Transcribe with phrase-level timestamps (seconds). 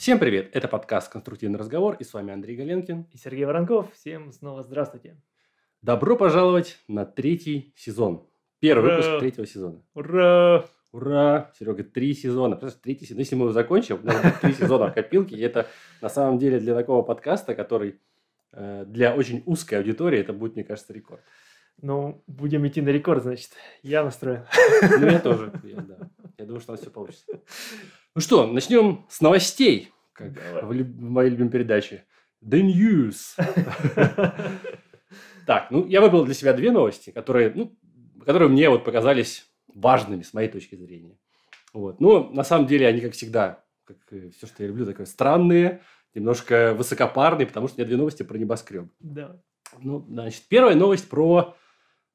[0.00, 0.56] Всем привет!
[0.56, 3.08] Это подкаст «Конструктивный разговор» и с вами Андрей Галенкин.
[3.12, 3.92] И Сергей Воронков.
[3.92, 5.20] Всем снова здравствуйте.
[5.82, 8.26] Добро пожаловать на третий сезон.
[8.60, 8.96] Первый Ура!
[8.96, 9.82] выпуск третьего сезона.
[9.92, 10.64] Ура!
[10.92, 11.52] Ура!
[11.58, 12.56] Серега, три сезона.
[12.56, 13.18] Представляешь, третий сезон.
[13.18, 15.36] Если мы его закончим, у нас будет три сезона в копилке.
[15.36, 15.66] И это
[16.00, 18.00] на самом деле для такого подкаста, который
[18.52, 21.20] э, для очень узкой аудитории, это будет, мне кажется, рекорд.
[21.82, 23.50] Ну, будем идти на рекорд, значит.
[23.82, 24.46] Я настроен.
[24.98, 25.52] Ну, я тоже.
[25.62, 26.10] Я, да.
[26.38, 27.26] я думаю, что у нас все получится.
[28.14, 30.64] Ну что, начнем с новостей, как Давай.
[30.64, 32.04] в, люб- в моей любимой передаче.
[32.44, 33.36] The News.
[35.46, 37.76] Так, ну, я выбрал для себя две новости, которые, ну,
[38.24, 41.18] которые мне вот показались важными с моей точки зрения.
[41.72, 41.98] Вот.
[41.98, 45.80] Ну, на самом деле, они, как всегда, как все, что я люблю, такое странные,
[46.14, 48.92] немножко высокопарные, потому что у меня две новости про небоскреб.
[49.00, 49.40] Да.
[49.80, 51.56] Ну, значит, первая новость про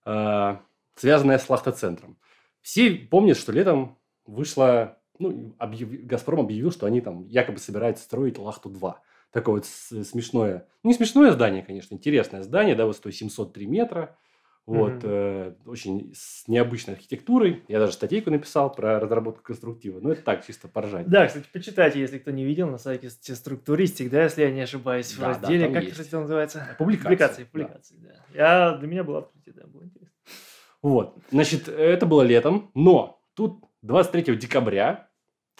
[0.05, 0.57] э,
[0.95, 2.17] связанная с лахтоцентром.
[2.61, 8.37] Все помнят, что летом вышла, ну, объяв- Газпром объявил, что они там якобы собираются строить
[8.37, 8.95] Лахту-2.
[9.31, 14.17] Такое вот с- смешное, ну, не смешное здание, конечно, интересное здание, да, высотой 703 метра,
[14.65, 15.01] вот, Мгм.
[15.03, 17.63] э, очень с необычной архитектурой.
[17.67, 21.07] Я даже статейку написал про разработку конструктива, но это так, чисто поржать.
[21.07, 25.11] Да, кстати, почитайте, если кто не видел, на сайте структуристик, да, если я не ошибаюсь,
[25.13, 25.91] в Да, да, разделе, там как, есть.
[25.93, 26.75] кстати, это называется?
[26.79, 27.49] Публикации, Публикации, да.
[27.51, 28.25] публикации, да.
[28.33, 30.11] Я, для меня было открытие, да, было интересно.
[30.81, 35.07] Вот, значит, это было летом, но тут 23 декабря,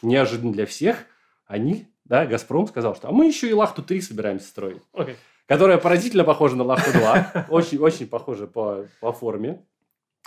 [0.02, 1.06] неожиданно для всех,
[1.45, 5.16] они, да, Газпром сказал, что а мы еще и Лахту-3 собираемся строить, Окей.
[5.45, 9.64] которая поразительно похожа на Лахту-2, очень-очень похожа по, по форме,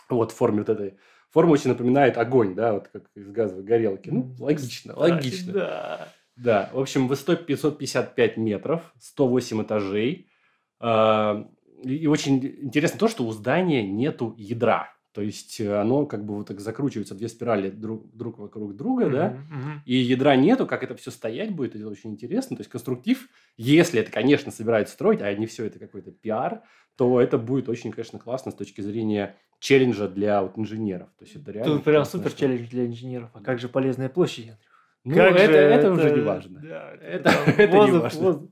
[0.08, 0.98] вот, форме вот этой.
[1.30, 4.08] Форма очень напоминает огонь, да, вот как из газовой горелки.
[4.10, 5.52] Ну, логично, логично.
[5.52, 6.08] Да.
[6.36, 10.30] Да, в общем, высотой 555 метров, 108 этажей.
[10.78, 11.48] А,
[11.82, 14.88] и очень интересно то, что у здания нету ядра.
[15.18, 19.10] То есть э, оно как бы вот так закручивается, две спирали друг, друг вокруг друга,
[19.10, 19.82] да, Мгм, мгм.
[19.84, 22.56] и ядра нету, как это все стоять будет, это очень интересно.
[22.56, 26.62] То есть конструктив, если это, конечно, собираются строить, а не все это какой-то пиар,
[26.94, 31.08] то это будет очень, конечно, классно с точки зрения челленджа для вот инженеров.
[31.18, 33.30] То есть это реально Тут прям супер челлендж для инженеров.
[33.34, 34.50] А как же полезная площадь?
[34.50, 34.58] Андрюх?
[35.02, 36.60] Ну, Как это, же это уже не важно.
[36.60, 38.20] Да, Это- это не воздух, важно.
[38.20, 38.50] воздух.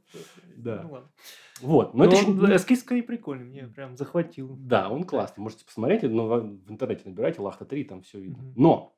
[0.57, 0.81] Да.
[0.83, 1.11] Ну ладно.
[1.63, 4.57] Вот, но Но это он, еще- эскиз скорее прикольный, мне прям захватил.
[4.59, 5.43] Да, он классный.
[5.43, 8.43] Можете посмотреть, но в в интернете набирайте Лахта 3, там все видно.
[8.43, 8.53] Мгм.
[8.57, 8.97] Но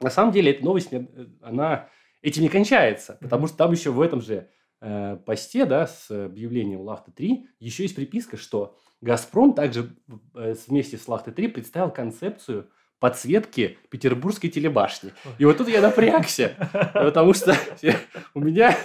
[0.00, 1.06] на самом деле эта новость, э,
[1.40, 1.88] она
[2.22, 3.48] этим не кончается, потому Мгм.
[3.48, 4.48] что там еще в этом же
[4.82, 9.94] э, посте, да, с объявлением Лахта 3, еще есть приписка, что Газпром также
[10.34, 15.12] э, вместе с Лахтой 3 представил концепцию подсветки петербургской телебашни.
[15.38, 16.54] И вот тут я напрягся,
[16.94, 17.56] потому что
[18.34, 18.76] у меня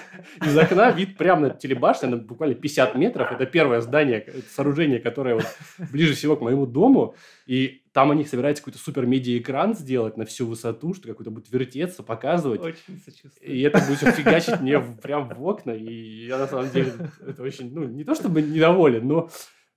[0.43, 3.31] из окна вид прямо на телебашню, на буквально 50 метров.
[3.31, 5.45] Это первое здание, сооружение, которое вот
[5.91, 7.15] ближе всего к моему дому.
[7.45, 12.01] И там они собираются какой-то супер медиа-экран сделать на всю высоту, что какой-то будет вертеться,
[12.01, 12.61] показывать.
[12.61, 13.51] Очень сочувствую.
[13.51, 15.71] И это будет фигачить мне прям в окна.
[15.71, 16.93] И я на самом деле
[17.27, 19.29] это очень, ну, не то чтобы недоволен, но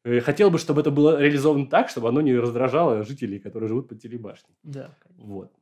[0.04, 4.00] хотел бы, чтобы это было реализовано так, чтобы оно не раздражало жителей, которые живут под
[4.00, 4.54] телебашней.
[4.62, 5.24] Да, конечно.
[5.24, 5.52] Вот.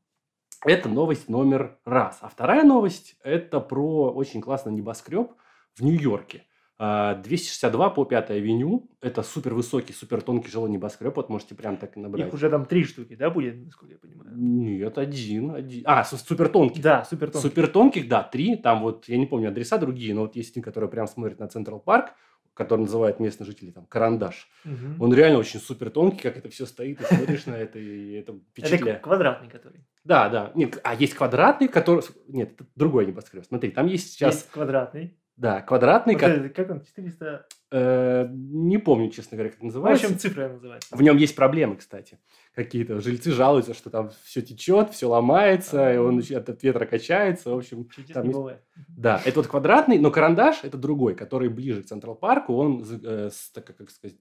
[0.64, 2.18] Это новость номер раз.
[2.22, 5.32] А вторая новость– это про очень классный небоскреб
[5.74, 6.44] в Нью-Йорке.
[6.78, 8.90] А, 262 по 5 авеню.
[9.00, 11.16] Это супер высокий, супер тонкий жилой небоскреб.
[11.16, 12.26] Вот можете прям так и набрать.
[12.26, 14.30] Их уже там три штуки, да, будет, насколько я понимаю?
[14.36, 15.52] Нет, один.
[15.52, 15.82] один.
[15.86, 16.82] А, супер тонкий.
[16.82, 17.48] Да, супер тонкий.
[17.48, 18.56] Супер тонких, да, три.
[18.56, 21.48] Там вот, я не помню адреса другие, но вот есть один, который прям смотрит на
[21.48, 22.12] Централ Парк,
[22.56, 24.48] который называют местные жители там Карандаш.
[24.64, 25.00] Мгм.
[25.00, 28.32] Он реально очень супер тонкий, как это все стоит, и смотришь на это, и это
[28.32, 29.00] Это впечатляет.
[29.00, 29.80] к- квадратный, который.
[30.04, 30.52] Да, да.
[30.54, 32.02] Нет, а есть квадратный, который...
[32.28, 33.44] Нет, это другой небоскреб.
[33.44, 34.34] Смотри, там есть сейчас...
[34.36, 35.16] Есть квадратный.
[35.36, 36.30] Да, квадратный, Вот как...
[36.30, 37.46] это, как он, 400...
[37.72, 40.06] э, не помню, честно говоря, как это В называется.
[40.06, 40.96] общем, цифра называется.
[40.96, 42.18] В нем есть проблемы, кстати.
[42.56, 47.50] Какие-то жильцы жалуются, что там все течет, все ломается, и он от ветра качается.
[47.50, 48.38] В общем, Чудес там есть-
[48.88, 52.54] да, это вот квадратный, но карандаш это другой, который ближе к Централ Парку.
[52.54, 54.16] Он, э, так как сказать,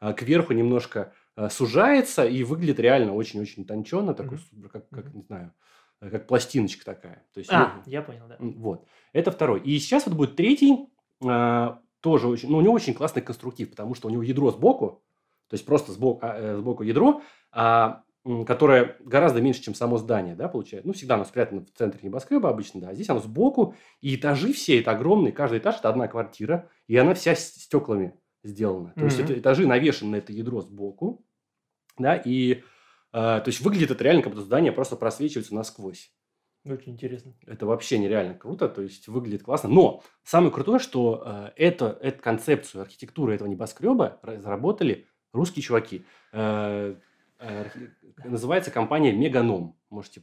[0.00, 5.22] э, кверху немножко э, сужается и выглядит реально очень-очень тонченно, такой, супер, как, как, не
[5.22, 5.52] знаю,
[6.00, 7.24] э, как пластиночка такая.
[7.34, 8.36] То есть, А, ну, я понял, да.
[8.38, 8.86] Вот.
[9.12, 9.60] Это второй.
[9.62, 10.86] И сейчас вот будет третий.
[11.26, 12.48] а, тоже очень...
[12.50, 15.02] Ну, у него очень классный конструктив, потому что у него ядро сбоку,
[15.50, 18.04] то есть просто сбоку, а, э, сбоку ядро, а,
[18.46, 20.86] которое гораздо меньше, чем само здание, да, получается.
[20.86, 22.90] Ну, всегда оно спрятано в центре небоскреба обычно, да.
[22.90, 25.32] А здесь оно сбоку, и этажи все это огромные.
[25.32, 28.14] Каждый этаж– это одна квартира, и она вся с стеклами
[28.44, 28.92] сделана.
[28.96, 31.26] То есть, это этажи навешаны на это ядро сбоку,
[31.98, 32.62] да, и...
[33.12, 36.12] а, то есть, выглядит это реально, как будто здание просто просвечивается насквозь.
[36.66, 37.34] Очень интересно.
[37.46, 39.70] Это вообще нереально круто, то есть выглядит классно.
[39.70, 46.04] Но самое крутое, что э, это, эту концепцию архитектуры этого небоскреба разработали русские чуваки.
[46.32, 46.94] Э,
[47.42, 47.64] Э,
[48.22, 49.74] Называется компания Меганом.
[49.88, 50.20] Можете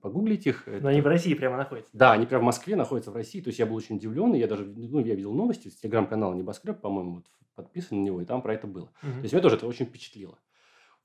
[0.00, 0.62] погуглить их.
[0.68, 1.90] Но они в России прямо находятся.
[1.92, 3.40] Да, они прямо в Москве находятся в России.
[3.40, 4.32] То есть я был очень удивлен.
[4.34, 7.24] и Я даже, ну, я видел новости с телеграм-канала Небоскреб, по-моему, вот
[7.56, 8.90] подписан на него, и там про это было.
[9.02, 9.14] Мгм.
[9.14, 10.38] То есть меня тоже это очень впечатлило.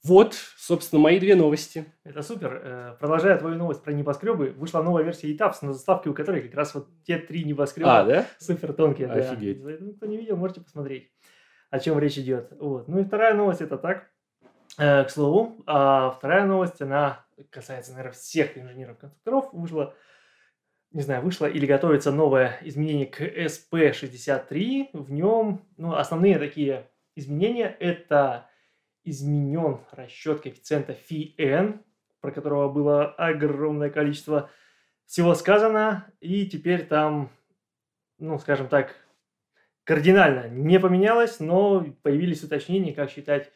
[0.03, 1.85] Вот, собственно, мои две новости.
[2.03, 2.61] Это супер.
[2.63, 6.53] Э, Продолжая твою новость про небоскребы, вышла новая версия ETAPS, на заставке у которой как
[6.53, 8.25] раз вот те три небоскреба А, да?
[8.37, 9.07] супер тонкие.
[9.07, 9.13] да.
[9.15, 9.63] Офигеть.
[9.63, 11.09] Поэтому, Кто не видел, можете посмотреть,
[11.69, 12.51] о чем речь идет.
[12.59, 12.87] Вот.
[12.87, 14.09] Ну и вторая новость это так.
[14.77, 19.51] Э, к слову, а вторая новость, она касается, наверное, всех инженеров-конструкторов.
[19.51, 19.95] Вышла,
[20.91, 24.89] не знаю, вышло или готовится новое изменение к SP63.
[24.93, 28.49] В нем, ну, основные такие изменения это
[29.03, 31.81] изменен расчет коэффициента φn,
[32.21, 34.51] про которого было огромное количество
[35.07, 37.31] всего сказано, и теперь там,
[38.19, 38.95] ну, скажем так,
[39.87, 43.51] кардинально не поменялось, но появились уточнения, как считать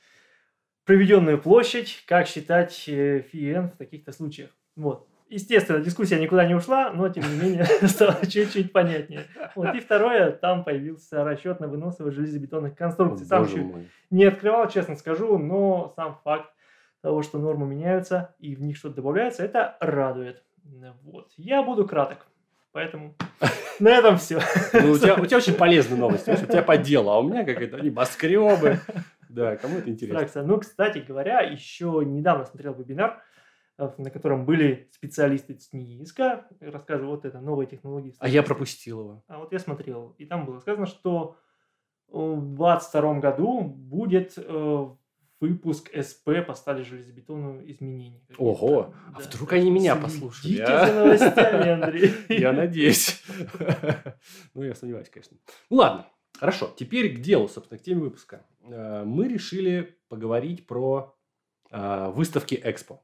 [0.86, 4.50] проведенную площадь, как считать э, φn в таких-то случаях.
[4.78, 5.08] Вот.
[5.28, 9.26] Естественно, дискуссия никуда не ушла, но тем не менее стало чуть-чуть понятнее.
[9.56, 9.76] Вот.
[9.76, 13.26] И второе, там появился расчет на выносливость железобетонных конструкций.
[13.26, 13.90] Сам еще мой.
[14.10, 16.50] не открывал, честно скажу, но сам факт
[17.02, 20.44] того, что нормы меняются и в них что-то добавляется, это радует.
[21.04, 21.32] Вот.
[21.36, 22.31] Я буду краток.
[22.74, 23.16] Поэтому
[23.80, 24.40] на этом все.
[24.74, 26.26] Ну, у, тебя, у тебя очень полезная новость.
[26.26, 28.80] понимаешь, У тебя по делу, а у меня какие-то небоскребы.
[29.30, 30.44] Да, кому это интересно?
[30.44, 33.22] Ну, кстати говоря, еще недавно смотрел вебинар,
[33.78, 38.14] э, на котором были специалисты с НИИСКа, рассказывали вот это, новые технологии.
[38.20, 39.24] А я пропустил его.
[39.28, 41.38] А вот я смотрел, и там было сказано, что
[42.10, 44.88] э, в 2022 году будет э,
[45.42, 48.20] выпуск СП по стали железобетонного изменения.
[48.22, 48.44] какие-то.
[48.44, 49.26] Ого, а Да.
[49.28, 51.04] вдруг они меня Следите послушали, за а?
[51.04, 52.12] новостями, Андрей.
[52.30, 53.22] Я надеюсь.
[54.54, 55.38] Ну, я сомневаюсь, конечно.
[55.70, 56.08] Ну, ладно.
[56.40, 56.72] Хорошо.
[56.78, 58.46] Теперь к делу, собственно, к теме выпуска.
[58.64, 61.16] Э, Мы решили поговорить про
[61.72, 63.02] э, выставки Экспо.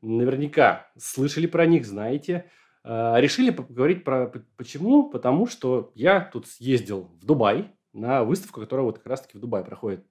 [0.00, 2.50] Наверняка слышали про них, знаете.
[2.84, 4.32] Э, Решили поговорить про...
[4.56, 5.08] Почему?
[5.10, 9.64] Потому что я тут съездил в Дубай на выставку, которая вот как раз-таки в Дубае
[9.64, 10.04] проходит.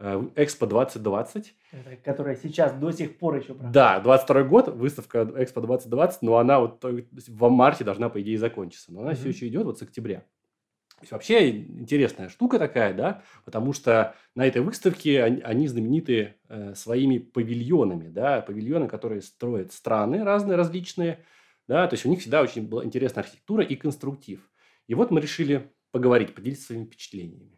[0.00, 1.54] Э, Экспо 2020.
[1.72, 3.72] Это, которая сейчас до сих пор еще проходит.
[3.72, 8.92] Да, 22 год, выставка Экспо 2020, но она вот в марте должна, по идее, закончиться.
[8.92, 9.30] Но она все Мгм.
[9.30, 10.20] еще идет вот с октября.
[10.20, 16.34] То есть вообще интересная штука такая, да, потому что на этой выставке они, они знамениты
[16.48, 21.24] э, своими павильонами, да, павильоны, которые строят страны разные, различные,
[21.68, 24.50] да, то есть у них всегда очень была интересная архитектура и конструктив.
[24.88, 27.57] И вот мы решили поговорить, поделиться своими впечатлениями.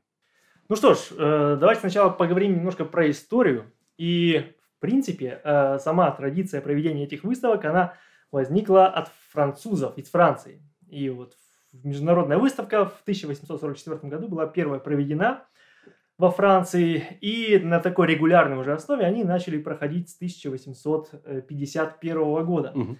[0.71, 3.73] Ну что ж, э, давайте сначала поговорим немножко про историю.
[3.99, 7.95] И, в принципе, э, сама традиция проведения этих выставок, она
[8.31, 10.63] возникла от французов, из Франции.
[10.89, 11.35] И вот
[11.73, 15.49] международная выставка в 1844 году была первая проведена
[16.19, 22.71] во Франции, и на такой регулярной уже основе они начали проходить с 1851 года.
[22.77, 22.97] Мгм.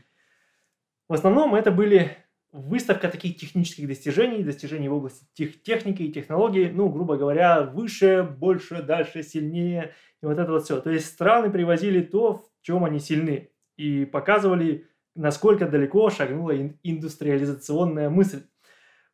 [1.09, 2.17] В основном это были
[2.53, 8.23] выставка таких технических достижений, достижений в области тех, техники и технологий, ну, грубо говоря, выше,
[8.23, 9.93] больше, дальше, сильнее,
[10.23, 10.81] и вот это вот все.
[10.81, 16.79] То есть страны привозили то, в чем они сильны, и показывали, насколько далеко шагнула ин-
[16.83, 18.43] индустриализационная мысль.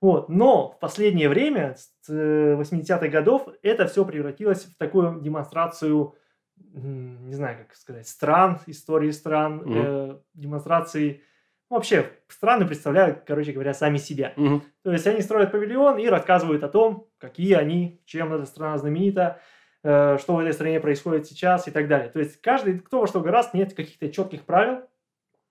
[0.00, 0.28] Вот.
[0.28, 6.14] Но в последнее время, с э, 80-х годов, это все превратилось в такую демонстрацию,
[6.56, 9.72] не знаю, как сказать, стран, истории стран, Мгм.
[9.74, 11.22] э, демонстрации
[11.68, 14.32] Вообще, страны представляют, короче говоря, сами себя.
[14.36, 14.62] Мгм.
[14.82, 19.40] То есть они строят павильон и рассказывают о том, какие они, чем эта страна знаменита,
[19.82, 22.08] э, что в этой стране происходит сейчас и так далее.
[22.08, 24.82] То есть каждый, кто во что гораздо, нет каких-то четких правил,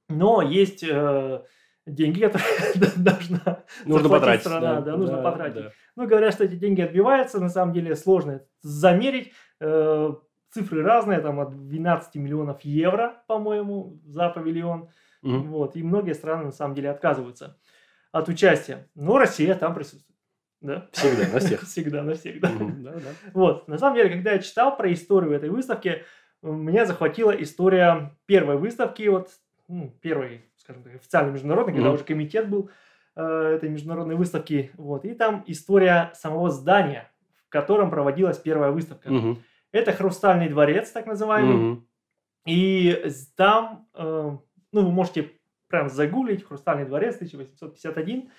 [0.07, 1.41] но есть э,
[1.85, 2.45] деньги, которые
[2.95, 4.45] должна Нужно потратить.
[4.45, 5.63] страна, да, нужно потратить.
[5.63, 5.71] да.
[5.97, 9.33] Ну, говорят, что эти деньги отбиваются, на самом деле сложно замерить.
[9.59, 10.13] Э,
[10.51, 14.89] цифры разные, там от 12 миллионов евро, по-моему, за павильон.
[15.21, 15.49] Мгм.
[15.51, 17.57] Вот, и многие страны на самом деле отказываются
[18.11, 18.89] от участия.
[18.95, 20.15] Но Россия там присутствует.
[20.61, 20.87] Да?
[20.91, 21.61] Всегда, на всех.
[21.67, 22.49] Всегда, навсегда.
[22.49, 22.83] Мгм.
[22.83, 23.11] Да, да.
[23.33, 26.03] Вот, на самом деле, когда я читал про историю этой выставки,
[26.41, 29.29] меня захватила история первой выставки, вот,
[29.67, 31.95] ну, первой, скажем так, официальной международной, когда Мгм.
[31.95, 32.69] уже комитет был
[33.17, 33.23] э,
[33.55, 37.09] этой международной выставки, вот, и там история самого здания,
[37.47, 39.09] в котором проводилась первая выставка.
[39.09, 39.41] Мгм.
[39.71, 41.87] Это Хрустальный дворец, так называемый, Мгм.
[42.45, 43.05] и
[43.35, 44.37] там, э,
[44.75, 45.31] ну, вы можете
[45.67, 48.29] прям загуглить «Хрустальный дворец» 1851.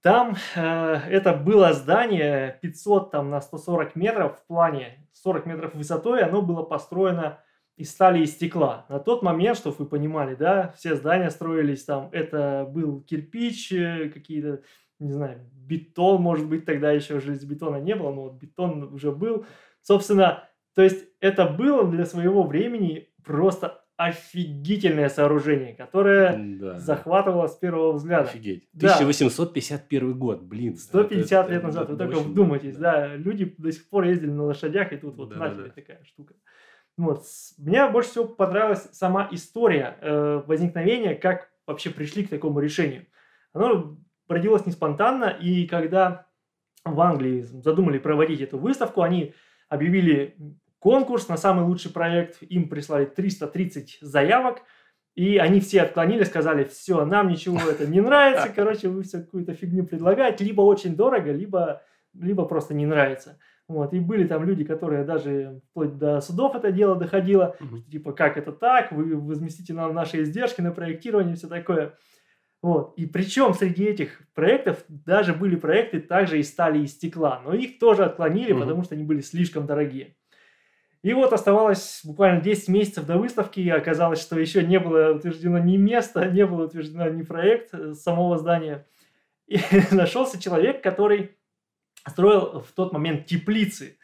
[0.00, 6.22] Там э, это было здание 500 там, на 140 метров в плане, 40 метров высотой,
[6.22, 7.40] оно было построено
[7.76, 8.86] из стали и стекла.
[8.88, 14.10] На тот момент, чтобы вы понимали, да, все здания строились там, это был кирпич, э,
[14.14, 14.62] какие-то,
[15.00, 19.44] не знаю, бетон, может быть, тогда еще железобетона не было, но вот бетон уже был.
[19.82, 26.78] Собственно, То есть это было для своего времени просто офигительное сооружение, которое Да.
[26.78, 28.28] захватывало с первого взгляда.
[28.28, 28.68] Офигеть.
[28.72, 28.94] Да.
[28.94, 30.76] 1851 год, блин.
[30.76, 34.04] 150 это- лет это- назад, это вы только очень- вдумайтесь, да, люди до сих пор
[34.04, 35.54] ездили на лошадях, и тут вот Да-да-да.
[35.54, 36.34] нафиг такая штука.
[36.98, 37.22] Вот.
[37.58, 43.06] Мне больше всего понравилась сама история э, возникновения, как вообще пришли к такому решению.
[43.54, 43.96] Оно
[44.28, 46.26] родилось не спонтанно, и когда
[46.84, 49.34] в Англии задумали проводить эту выставку, они
[49.68, 50.36] объявили
[50.82, 54.62] конкурс на самый лучший проект, им прислали 330 заявок,
[55.14, 59.54] и они все отклонили, сказали, все, нам ничего это не нравится, короче, вы все какую-то
[59.54, 61.82] фигню предлагаете, либо очень дорого, либо,
[62.18, 63.38] либо просто не нравится.
[63.68, 67.84] Вот, и были там люди, которые даже вплоть до судов это дело доходило, Мгм.
[67.84, 71.96] типа, как это так, вы возместите нам наши издержки на проектирование и все такое.
[72.60, 72.94] Вот.
[72.96, 77.78] И причем среди этих проектов даже были проекты также из стали и стекла, но их
[77.78, 78.60] тоже отклонили, Мгм.
[78.62, 80.16] потому что они были слишком дорогие.
[81.02, 85.58] И вот оставалось буквально 10 месяцев до выставки, и оказалось, что еще не было утверждено
[85.58, 88.86] ни место, не было утверждено ни проект э, самого здания.
[89.48, 89.58] И
[89.90, 91.36] нашелся человек, который
[92.08, 93.98] строил в тот момент теплицы.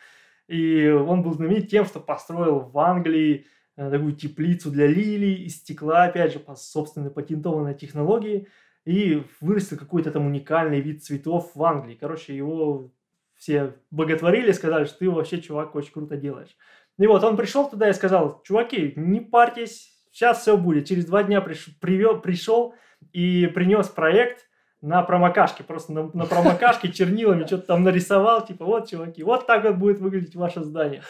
[0.49, 5.59] И он был знаменит тем, что построил в Англии э, такую теплицу для лилий из
[5.59, 8.49] стекла, опять же, по собственной патентованной технологии,
[8.85, 11.95] и вырастил какой-то там уникальный вид цветов в Англии.
[11.95, 12.91] Короче, его
[13.37, 16.57] все боготворили, сказали, что ты вообще, чувак, очень круто делаешь.
[16.99, 20.87] И вот он пришел туда и сказал, чуваки, не парьтесь, сейчас все будет.
[20.87, 22.75] Через два дня приш- привел, пришел
[23.13, 24.47] и принес проект
[24.81, 25.63] на промокашке.
[25.63, 28.45] Просто на, на промокашке чернилами что-то там нарисовал.
[28.45, 31.03] Типа, вот, чуваки, вот так вот будет выглядеть ваше здание.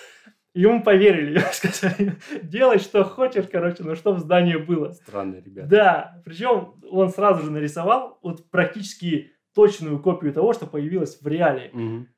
[0.54, 4.92] И ему поверили, сказали, делай, что хочешь, короче, но что в здании было.
[4.92, 5.68] Странные ребята.
[5.68, 11.70] Да, причем он сразу же нарисовал вот практически точную копию того, что появилось в реале.
[11.72, 12.08] Мгм.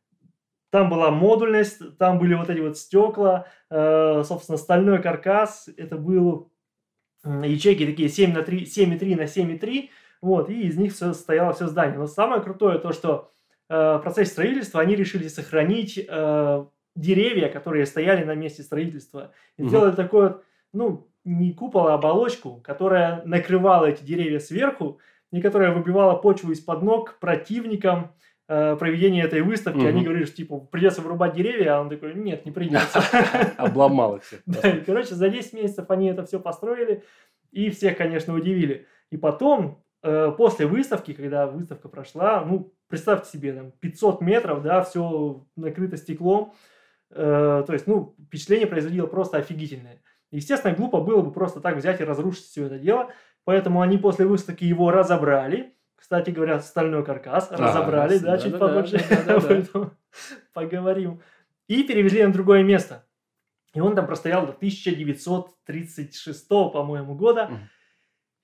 [0.71, 5.69] Там была модульность, там были вот эти вот стекла, э, собственно, стальной каркас.
[5.77, 6.53] Это был
[7.25, 9.91] ячейки такие 7 на 3, 7,3 на 7,3.
[10.23, 11.99] Вот, и из них все стояло все здание.
[11.99, 13.31] Но самое крутое то, что
[13.69, 19.33] э, в процессе строительства они решили сохранить э, деревья, которые стояли на месте строительства.
[19.57, 25.01] И сделали такой вот, ну, не купол, а оболочку, которая накрывала эти деревья сверху,
[25.33, 28.13] и которая выбивала почву из-под ног противникам
[28.77, 29.81] проведения этой выставки.
[29.81, 30.05] Они Мгм.
[30.05, 33.01] говорили, что, типа, придется вырубать деревья, а он такой, нет, не придется.
[33.57, 34.41] Обломал их всех.
[34.47, 37.03] Да, и, короче, за 10 месяцев они это все построили
[37.53, 38.87] и всех, конечно, удивили.
[39.11, 44.83] И потом, э, после выставки, когда выставка прошла, ну, представьте себе, там, 500 метров, да,
[44.83, 46.53] все накрыто стеклом,
[47.13, 50.01] Э, то есть, ну, впечатление производило просто офигительное.
[50.31, 53.11] Естественно, глупо было бы просто так взять и разрушить все это дело,
[53.45, 58.75] поэтому они после выставки его разобрали, кстати говоря, стальной каркас А, разобрали, да, чуть да-да-да,
[58.75, 59.35] попозже да-да-да.
[59.37, 59.97] об этом
[60.55, 61.21] поговорим.
[61.69, 63.07] И перевезли на другое место.
[63.75, 67.51] И он там простоял до 1936, по-моему, года.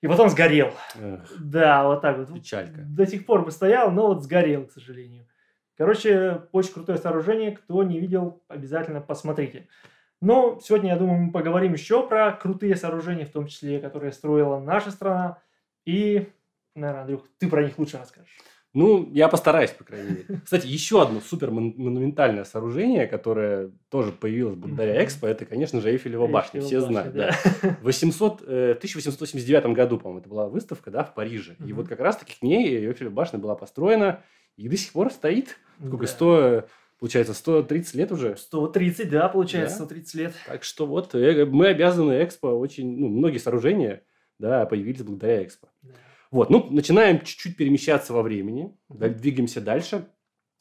[0.01, 0.71] И потом сгорел.
[0.95, 2.31] Эх, Да, вот так вот.
[2.31, 2.81] Печалька.
[2.85, 5.25] До сих пор бы стоял, но вот сгорел, к сожалению.
[5.75, 7.51] Короче, очень крутое сооружение.
[7.51, 9.67] Кто не видел, обязательно посмотрите.
[10.21, 14.59] Но сегодня, я думаю, мы поговорим еще про крутые сооружения, в том числе, которые строила
[14.59, 15.39] наша страна.
[15.85, 16.29] И,
[16.77, 18.29] наверное, Андрюх, ты про них лучше расскажешь.
[18.73, 20.41] Ну, я постараюсь, по крайней мере.
[20.43, 25.03] Кстати, еще одно супер мон- монументальное сооружение, которое тоже появилось благодаря.
[25.03, 26.61] Экспо, это, конечно же, Эйфелева башня.
[26.61, 27.31] Все знают, да.
[27.81, 31.55] В 800, э, 1879 году, по-моему, это была выставка, да, в Париже.
[31.65, 34.21] И вот как раз-таки к ней Эйфелева башня была построена
[34.57, 35.57] и до сих пор стоит.
[35.79, 36.05] Сколько?
[36.05, 36.07] Да.
[36.07, 36.65] 100,
[36.99, 38.35] получается, 130 лет уже.
[38.35, 39.85] 130, да, получается, Да.
[39.85, 40.33] 130 лет.
[40.45, 42.95] Так что вот э, мы обязаны Экспо очень...
[42.99, 44.03] Ну, многие сооружения,
[44.37, 45.69] да, появились благодаря Экспо.
[45.81, 45.93] Да.
[46.31, 50.07] Вот, ну, начинаем чуть-чуть перемещаться во времени, двигаемся дальше.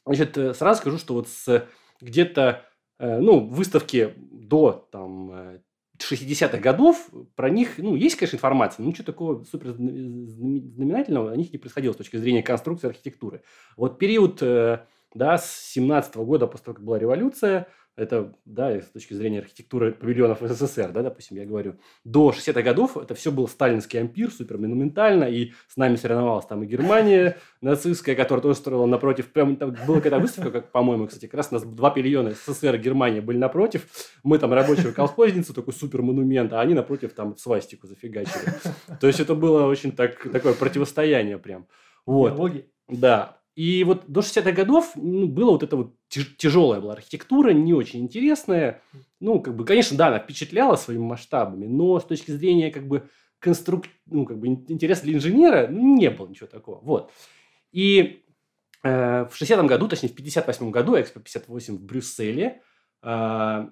[0.04, 1.66] Значит, э, сразу скажу, что вот с
[2.00, 2.64] где-то,
[2.98, 5.60] э, ну, выставки до, там, э,
[5.98, 11.32] 60-х годов, про них, ну, есть, конечно, информация, но ничего такого супер зна- знаме- знаменательного
[11.32, 13.42] о них не происходило с точки зрения конструкции архитектуры.
[13.76, 17.66] Вот период, э, да, с 17 года, после того, как была революция,
[17.96, 22.96] это, да, с точки зрения архитектуры павильонов СССР, да, допустим, я говорю, до 60-х годов
[22.96, 28.14] это все был сталинский ампир, супер монументально, и с нами соревновалась там и Германия нацистская,
[28.14, 31.54] которая тоже строила напротив, прям там была какая-то выставка, как, по-моему, кстати, как раз у
[31.54, 33.86] нас два павильона СССР и Германия были напротив,
[34.22, 38.52] мы там рабочую колхозницу, такой супер монумент, а они напротив там свастику зафигачили.
[39.00, 41.66] То есть это было очень так, такое противостояние прям.
[42.04, 42.34] Вот.
[42.34, 42.70] Диалоги.
[42.88, 43.40] Да.
[43.56, 48.00] И вот до 60-х годов ну, было вот это вот тяжелая была архитектура, не очень
[48.00, 48.82] интересная.
[49.18, 53.08] Ну, как бы, конечно, да, она впечатляла своими масштабами, но с точки зрения как бы
[53.38, 53.86] конструк...
[54.04, 56.80] ну, как бы ин- интереса для инженера ну, не было ничего такого.
[56.80, 57.10] Вот.
[57.72, 58.22] И
[58.82, 62.60] э, в 60-м году, точнее в 58-м году, Экспо 58 в Брюсселе,
[63.02, 63.68] э,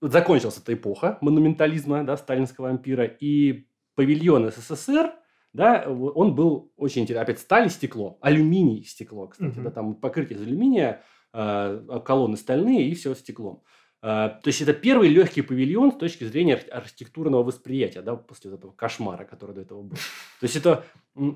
[0.00, 5.12] закончилась эта эпоха монументализма, да, сталинского ампира, и павильон СССР,
[5.52, 7.22] да, он был очень интересный.
[7.24, 9.64] Опять сталь и стекло, алюминий и стекло, кстати, Мгм.
[9.64, 11.02] да, там покрытие из алюминия,
[11.32, 13.62] э, колонны стальные и все стеклом.
[14.02, 18.52] Э, То есть это первый легкий павильон с точки зрения арх- архитектурного восприятия, да, после
[18.54, 19.96] этого кошмара, который до этого был.
[19.96, 20.84] То есть это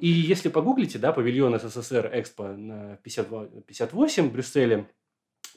[0.01, 4.89] и если погуглите, да, павильон СССР Экспо на 52 58 в Брюсселе,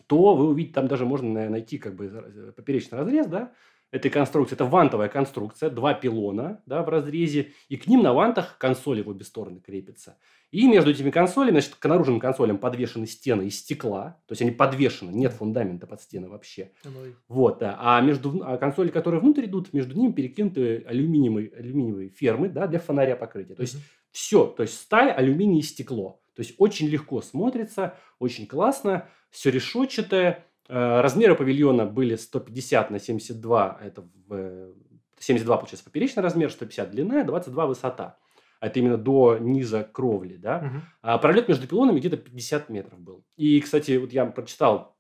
[0.08, 3.54] то вы увидите, там даже можно на- найти как бы поперечный разрез, да,
[3.92, 4.56] этой конструкции.
[4.56, 9.10] Это вантовая конструкция, два пилона, да, в разрезе, и к ним на вантах консоли в
[9.10, 10.18] обе стороны крепятся.
[10.52, 14.52] И между этими консолями, значит, к наружным консолям подвешены стены из стекла, то есть они
[14.52, 16.72] подвешены, нет фундамента под стены вообще.
[16.86, 17.16] Ой.
[17.28, 17.78] Вот, да.
[17.80, 22.80] А между а консоли, которые внутрь идут, между ними перекинуты алюминиевые, алюминиевые фермы, да, для
[22.80, 23.56] фонаря покрытия.
[23.56, 23.84] То есть Мгм.
[24.12, 26.22] все, то есть сталь, алюминий и стекло.
[26.34, 30.46] То есть очень легко смотрится, очень классно, все решетчатое.
[30.70, 34.74] Э, Размеры павильона были 150 на 72, это в, э,
[35.20, 38.18] 72 получается поперечный размер, 150 длина, 22 высота.
[38.60, 40.62] Это именно до низа кровли, да.
[40.62, 40.82] Мгм.
[41.02, 43.24] А пролет между пилонами где-то 50 метров был.
[43.36, 44.98] И, кстати, вот я прочитал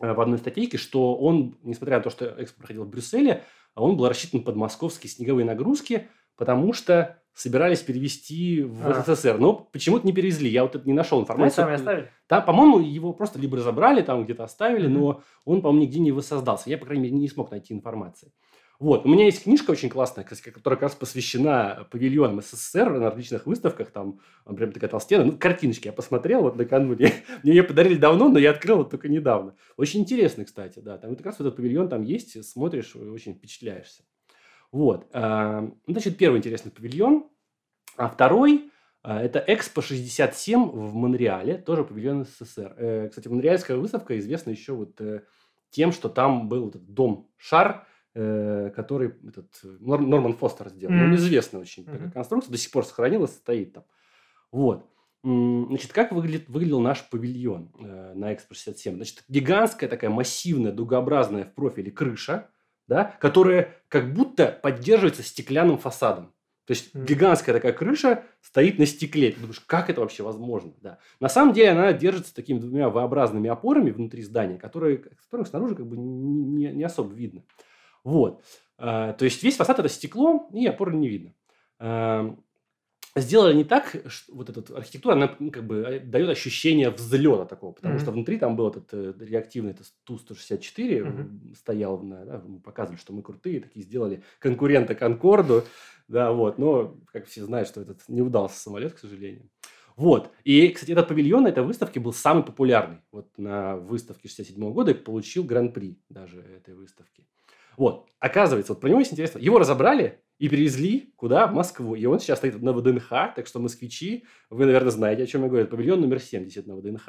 [0.00, 3.44] э, в одной статейке, что он, несмотря на то, что экспо проходил в Брюсселе,
[3.74, 9.04] а он был рассчитан под московские снеговые нагрузки, потому что собирались перевести в А.
[9.06, 9.38] СССР.
[9.38, 10.50] Но почему-то не перевезли.
[10.50, 11.64] Я вот это не нашел информацию.
[11.64, 12.10] сами оставили?
[12.26, 14.98] Там, по-моему, его просто либо разобрали, там где-то оставили, Мгм.
[15.00, 16.68] но он, по-моему, нигде не воссоздался.
[16.68, 18.32] Я, по крайней мере, не смог найти информации.
[18.80, 19.04] Вот.
[19.06, 23.90] У меня есть книжка очень классная, которая как раз посвящена павильонам СССР на различных выставках.
[23.90, 24.18] Там
[24.56, 25.24] прям такая толстена.
[25.24, 27.12] Ну, картиночки я посмотрел вот накануне.
[27.44, 29.54] Мне ее подарили давно, но я открыл вот только недавно.
[29.76, 30.98] Очень интересно, кстати, да.
[30.98, 34.02] Там вот как раз вот этот павильон там есть, смотришь, и очень впечатляешься.
[34.72, 35.06] Вот.
[35.12, 37.28] а, ну, Значит, первый интересный павильон.
[37.96, 38.70] А второй
[39.02, 42.74] а, это Экспо 67 в Монреале, тоже павильон СССР.
[42.76, 45.22] Э, Кстати, Монреальская выставка известна еще вот э,
[45.70, 50.94] тем, что там был этот дом Шар, э, который этот э, Нор- Норман Фостер сделал.
[50.94, 51.10] Мгм.
[51.10, 52.10] Ну, известная очень такая Мгм.
[52.12, 53.84] конструкция, до сих пор сохранилась, стоит там.
[54.52, 54.86] Вот.
[55.24, 58.94] Значит, как выглядит, выглядел наш павильон э, на Экспо 67?
[58.96, 62.48] Значит, гигантская такая массивная, дугообразная в профиле крыша,
[62.88, 66.32] да, которая как будто поддерживается стеклянным фасадом.
[66.66, 67.06] То есть Мгм.
[67.06, 69.30] гигантская такая крыша стоит на стекле.
[69.32, 70.74] Ты думаешь, как это вообще возможно?
[70.82, 70.98] Да.
[71.18, 75.86] На самом деле она держится такими двумя V-образными опорами внутри здания, которые, которых снаружи как
[75.86, 77.44] бы не, не- особо видно.
[78.04, 78.42] Вот.
[78.76, 81.32] А, то есть весь фасад это стекло, и опоры не видно.
[83.16, 87.72] Сделали не так, что вот эта архитектура, она как бы э, дает ощущение взлета такого,
[87.72, 88.02] потому Мгм.
[88.02, 91.20] что внутри там был этот э, реактивный это Ту-164, Мгм.
[91.20, 95.64] м, стоял, на, да, мы показывали, что мы крутые, такие сделали конкурента Конкорду,
[96.06, 99.48] да, вот, но, как все знают, что этот не удался самолет, к сожалению.
[99.96, 100.30] Вот.
[100.44, 102.98] И, кстати, этот павильон на этой выставке был самый популярный.
[103.10, 107.26] Вот на выставке 67 года и получил гран-при даже этой выставки.
[107.76, 108.06] Вот.
[108.20, 109.40] Оказывается, вот про него есть интересно.
[109.40, 111.46] Его разобрали и перевезли куда?
[111.46, 111.94] В Москву.
[111.94, 115.48] И он сейчас стоит на ВДНХ, так что москвичи, вы, наверное, знаете, о чем я
[115.48, 115.64] говорю.
[115.64, 117.08] Это павильон номер 70 на ВДНХ.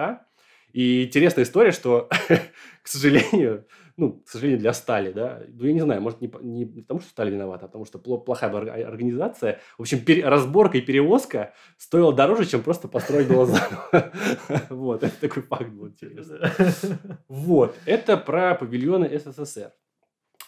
[0.74, 2.10] И интересная история, что,
[2.84, 3.66] к сожалению,
[3.98, 7.10] ну, к сожалению, для Стали, да, ну, я не знаю, может, не, не потому, что
[7.10, 8.50] Сталь виновата, а потому что пло- плохая
[8.88, 9.60] организация.
[9.78, 14.14] В общем, пере- разборка и перевозка стоила дороже, чем просто построить было заново.
[14.70, 16.40] Вот, это такой факт был интересный.
[17.28, 19.74] Вот, это про павильоны СССР.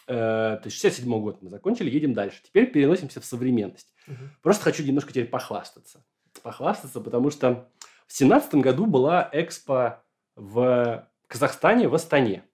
[0.06, 2.40] Э, То есть 67 год мы закончили, едем дальше.
[2.42, 3.92] Теперь переносимся в современность.
[4.06, 4.30] Мгм.
[4.42, 6.04] Просто хочу немножко теперь похвастаться.
[6.42, 7.70] Похвастаться, потому что
[8.06, 10.02] в семнадцатом году была экспо
[10.34, 12.44] в Казахстане, в Астане.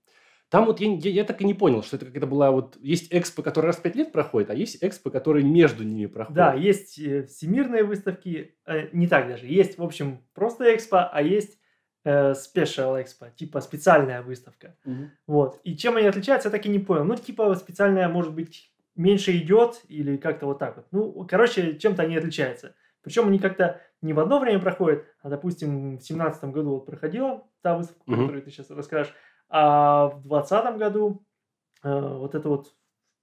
[0.51, 2.79] Там вот я, я, я так и не понял, что это какая-то была вот...
[2.81, 6.37] Есть экспо, который раз в пять лет проходит, а есть экспо, который между ними проходит.
[6.37, 9.47] Да, есть э, всемирные выставки, э, не так даже.
[9.47, 11.58] Есть, в общем, просто экспо, а есть
[12.33, 14.77] special экспо, типа специальная выставка.
[14.85, 15.11] Мгм.
[15.27, 15.61] Вот.
[15.65, 17.05] И чем они отличаются, я так и не понял.
[17.05, 20.87] Ну, типа специальная, может быть, меньше идет или как-то вот так вот.
[20.91, 22.75] Ну, короче, чем-то они отличаются.
[23.03, 27.45] Причем они как-то не в одно время проходят, а, допустим, в семнадцатом году вот проходила
[27.63, 28.21] та выставка, Мгм.
[28.23, 29.15] которую ты сейчас расскажешь,
[29.49, 31.25] а в двадцатом году
[31.85, 32.75] э, вот это вот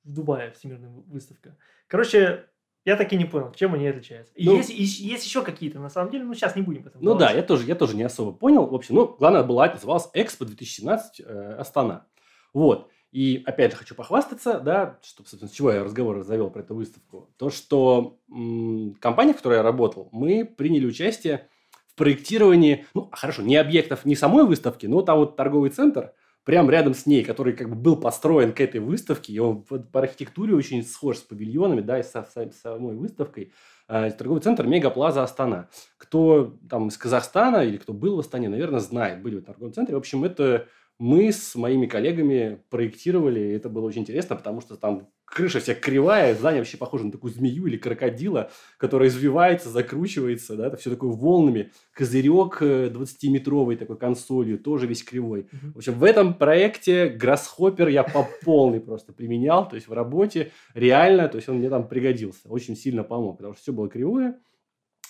[0.06, 1.58] в Дубае всемирная вы- выставка.
[1.88, 2.46] Короче,
[2.86, 4.32] я так и не понял, чем они отличаются.
[4.36, 6.88] И Ну- есть, и есть еще какие-то, на самом деле, ну, сейчас не будем об
[6.88, 7.38] этом Ну да, говорить.
[7.38, 8.66] я тоже, я тоже не особо понял.
[8.68, 12.06] В общем, ну, главное была, называлась Экспо 2017 э, Астана.
[12.54, 12.90] Вот.
[13.12, 16.76] И опять же хочу похвастаться, да, что, собственно, с чего я разговор завел про эту
[16.76, 17.30] выставку.
[17.38, 21.48] То, что м, компания, в которой я работал, мы приняли участие
[21.88, 26.12] в проектировании, ну, хорошо, не объектов, не самой выставки, но там вот торговый центр,
[26.46, 30.00] прямо рядом с ней, который как бы был построен к этой выставке, и он по,
[30.00, 33.52] архитектуре очень схож с павильонами, да, и со, со- самой выставкой.
[33.90, 35.70] Э, торговый центр Мегаплаза Астана.
[35.98, 39.96] Кто там из Казахстана или кто был в Астане, наверное, знает, были в торговом центре.
[39.96, 40.68] В общем, это
[41.00, 45.76] мы с моими коллегами проектировали, и это было очень интересно, потому что там крыша вся
[45.76, 50.90] кривая, здание вообще похоже на такую змею или крокодила, которая извивается, закручивается, да, это все
[50.90, 51.72] такое волнами.
[51.94, 55.48] Козырек 20-метровый такой консолью, тоже весь кривой.
[55.52, 55.74] Мгм.
[55.74, 60.52] В общем, в этом проекте Grasshopper я по полной просто применял, то есть в работе
[60.74, 64.40] реально, то есть он мне там пригодился, очень сильно помог, потому что все было кривое,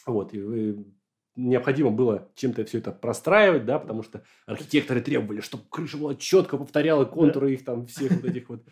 [0.05, 0.85] вот, и вы-
[1.35, 6.57] необходимо было чем-то все это простраивать, да, потому что архитекторы требовали, чтобы крыша была четко
[6.57, 8.63] повторяла контуры их там всех вот этих вот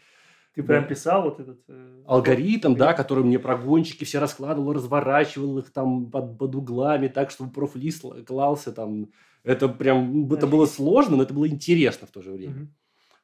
[0.56, 1.60] Ты прям писал вот этот...
[1.68, 7.32] э, алгоритм, да, который мне прогончики все раскладывал, разворачивал их там под, под углами так,
[7.32, 9.10] чтобы профлист клался там.
[9.44, 12.68] Это прям, это было сложно, но это было интересно в то же время.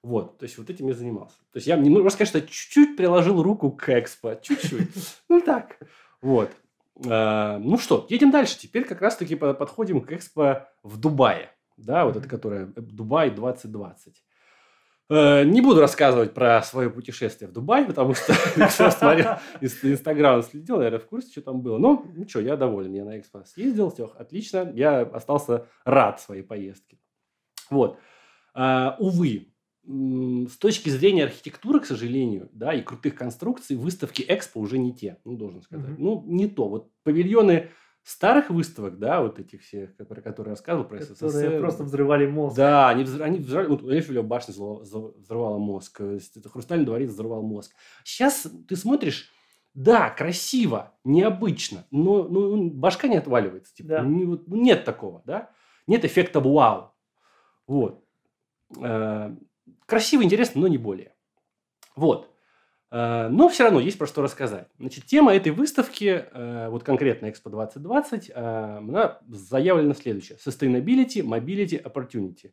[0.01, 1.35] Вот, то есть вот этим я занимался.
[1.51, 4.89] То есть я, можно сказать, что чуть-чуть приложил руку к экспо, чуть-чуть.
[5.29, 5.77] Ну так,
[6.21, 6.49] вот.
[7.07, 8.57] А, Ну что, едем дальше.
[8.57, 11.49] Теперь как раз-таки по- подходим к экспо в Дубае.
[11.77, 12.29] Да, вот это, Мгм.
[12.29, 14.23] которое э, Дубай 2020.
[15.09, 20.43] Э, Не буду рассказывать про свое путешествие в Дубай, потому что кто смотрел инст- Инстаграм,
[20.43, 21.77] следил, наверное, в курсе, что там было.
[21.77, 22.93] Но ничего, я доволен.
[22.93, 24.71] Я на экспо съездил, все отлично.
[24.75, 26.99] Я остался рад своей поездке.
[27.69, 27.97] Вот.
[28.53, 29.53] А, увы,
[29.85, 35.17] с точки зрения архитектуры, к сожалению, да, и крутых конструкций, выставки Экспо уже не те,
[35.25, 35.97] ну, должен сказать.
[35.97, 36.67] Ну, не то.
[36.67, 37.69] Вот павильоны
[38.09, 41.59] старых выставок, да, вот этих всех, про которые я рассказывал, про Которые СССР.
[41.59, 42.55] просто взрывали мозг.
[42.55, 46.19] Да, они, взр- они взрывали, вот Эйфелева башня взрыва- взрыв- взрывала мозг, э,
[46.51, 47.73] Хрустальный дворец взрывал мозг.
[48.03, 49.31] Сейчас ты смотришь,
[49.73, 53.73] да, красиво, необычно, но ну, башка не отваливается.
[53.75, 54.01] Типа, Да.
[54.01, 55.51] не- вот, ну, нет такого, да?
[55.87, 56.93] Нет эффекта вау.
[57.67, 58.03] Вот.
[58.81, 59.35] Э,
[59.85, 61.13] Красиво, интересно, но не более.
[61.95, 62.28] Вот.
[62.91, 64.67] Э, Но все равно есть про что рассказать.
[64.79, 70.35] Значит, тема этой выставки, э, вот конкретно Expo 2020, э, она заявлена следующая.
[70.35, 72.51] Sustainability, Mobility, Opportunity.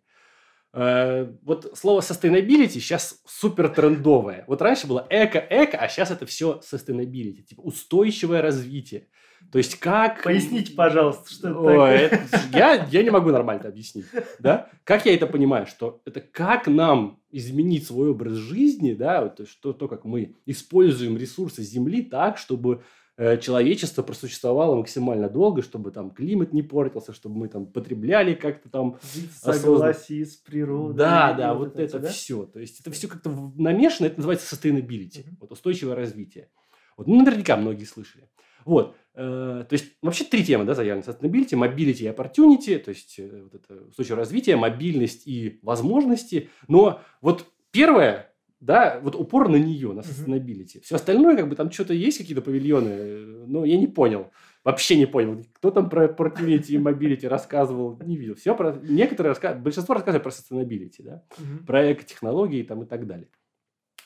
[0.72, 4.44] Вот слово sustainability сейчас супер трендовое.
[4.46, 7.44] Вот раньше было эко-эко, а сейчас это все sustainability.
[7.44, 9.09] Типа устойчивое развитие.
[9.52, 10.22] То есть как...
[10.22, 11.96] Поясните, пожалуйста, что это Ой, такое.
[11.98, 14.06] это- я, я не могу нормально это объяснить.
[14.38, 14.68] Да?
[14.85, 15.66] Как я это понимаю?
[15.66, 20.35] Что это как нам изменить свой образ жизни, да, вот, то, есть то, как мы
[20.46, 22.82] используем ресурсы Земли так, чтобы
[23.16, 28.68] э, человечество просуществовало максимально долго, чтобы там климат не портился, чтобы мы там потребляли как-то
[28.68, 28.98] там
[29.40, 30.96] согласии с природой.
[30.96, 32.09] да, да, вот это всё, да?
[32.09, 32.44] все.
[32.46, 35.37] То есть это все как-то намешано, это называется sustainability, Мгм.
[35.40, 36.48] вот устойчивое развитие.
[36.96, 38.28] Вот, ну, наверняка многие слышали.
[38.64, 41.05] Вот, то есть вообще три темы, да, заявлены.
[41.05, 46.50] Sustainability, mobility и opportunity, то есть э, вот это устойчивое развитие, мобильность и возможности.
[46.68, 50.81] Но вот первое, да, вот упор на нее, на sustainability.
[50.83, 54.31] Все остальное, как бы там что-то есть, какие-то павильоны, э, но я не понял.
[54.64, 55.42] Вообще не понял.
[55.55, 58.35] Кто там про opportunity и mobility рассказывал, не видел.
[58.35, 58.72] Все про...
[58.83, 61.64] Некоторые рассказывают, большинство рассказывают про sustainability, да Мгм.
[61.64, 63.29] про экотехнологии там и так далее.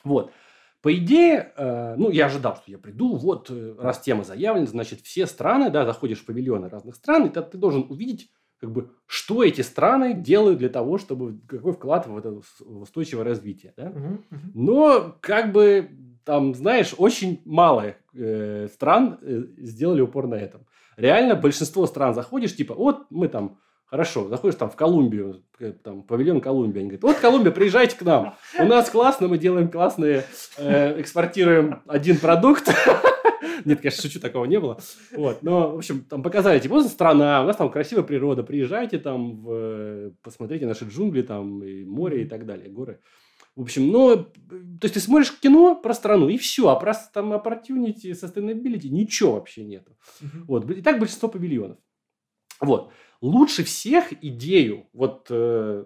[0.05, 0.33] Вот.
[0.83, 5.01] По идее, э, ну, я ожидал, что я приду, вот, э, раз тема заявлена, значит,
[5.03, 8.91] все страны, да, заходишь в павильоны разных стран, и ты, ты должен увидеть, как бы,
[9.07, 13.91] что эти страны делают для того, чтобы, какой вклад в это в устойчивое развитие, да.
[13.91, 14.25] Мгм.
[14.31, 14.51] Мгм.
[14.55, 15.91] Но, как бы,
[16.25, 20.67] там, знаешь, очень мало э, стран э, сделали упор на этом.
[20.97, 23.59] Реально, большинство стран заходишь, типа, вот мы там,
[23.91, 28.03] хорошо, заходишь там в Колумбию, э, там, павильон Колумбия, они говорят, вот Колумбия, приезжайте к
[28.03, 30.25] нам, у нас классно, мы делаем классные,
[30.57, 32.69] э, экспортируем один продукт.
[33.65, 34.79] Нет, конечно, шучу, такого не было.
[35.15, 38.99] Вот, но, в общем, там показали, типа, вот страна, у нас там красивая природа, приезжайте
[38.99, 43.01] там, в, э, посмотрите наши джунгли, там, и море и так далее, горы.
[43.57, 47.33] В общем, ну, то есть ты смотришь кино про страну, и все, а про там
[47.33, 49.97] opportunity, sustainability ничего вообще нету.
[50.21, 50.45] Мгм.
[50.47, 51.77] Вот, и так большинство павильонов.
[52.61, 52.93] Вот.
[53.21, 55.85] Лучше всех идею, вот э,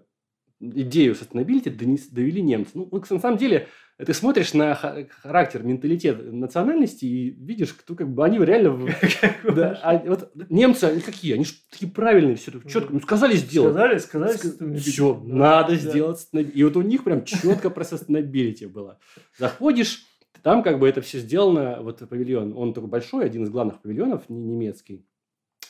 [0.61, 2.71] идею sustainability донес- довели немцы.
[2.75, 3.67] Ну, вот, на самом деле,
[3.99, 8.89] ты смотришь на ха- характер, менталитет национальности и видишь, кто как бы они реально...
[9.55, 11.35] да, а вот немцы, они какие?
[11.35, 12.93] Они же такие правильные, все четко.
[12.93, 13.73] Ну, сказали сделать.
[14.03, 15.77] Сказали, сказали, Все, надо Да.
[15.77, 16.29] сделать.
[16.33, 18.99] И вот у них прям четко про sustainability было.
[19.39, 20.07] Заходишь,
[20.43, 24.29] там как бы это все сделано, вот павильон, он такой большой, один из главных павильонов
[24.29, 25.05] не- немецкий.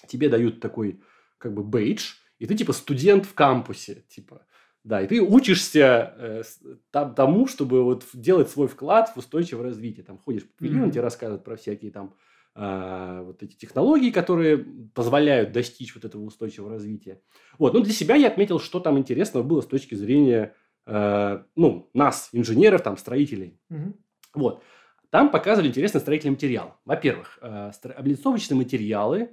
[0.09, 1.01] Тебе дают такой
[1.45, 4.47] как бы бейдж, и ты типа студент в кампусе, типа.
[4.83, 6.43] Да, и ты учишься э,
[6.91, 10.05] там, тому, чтобы вот делать свой вклад в устойчивое развитие.
[10.05, 10.93] Там ходишь по павильону, Мгм.
[10.93, 12.15] тебе рассказывают про всякие там
[12.55, 14.59] а, вот эти технологии, которые
[14.95, 17.21] позволяют достичь вот этого устойчивого развития.
[17.59, 20.55] Вот, ну для себя я отметил, что там интересного было с точки зрения,
[20.87, 23.59] э, ну, нас, инженеров, там, строителей.
[23.69, 23.95] Мгм.
[24.35, 24.63] Вот.
[25.11, 26.77] Там показывали интересный строительный материал.
[26.85, 29.31] Во-первых, э, облицовочные материалы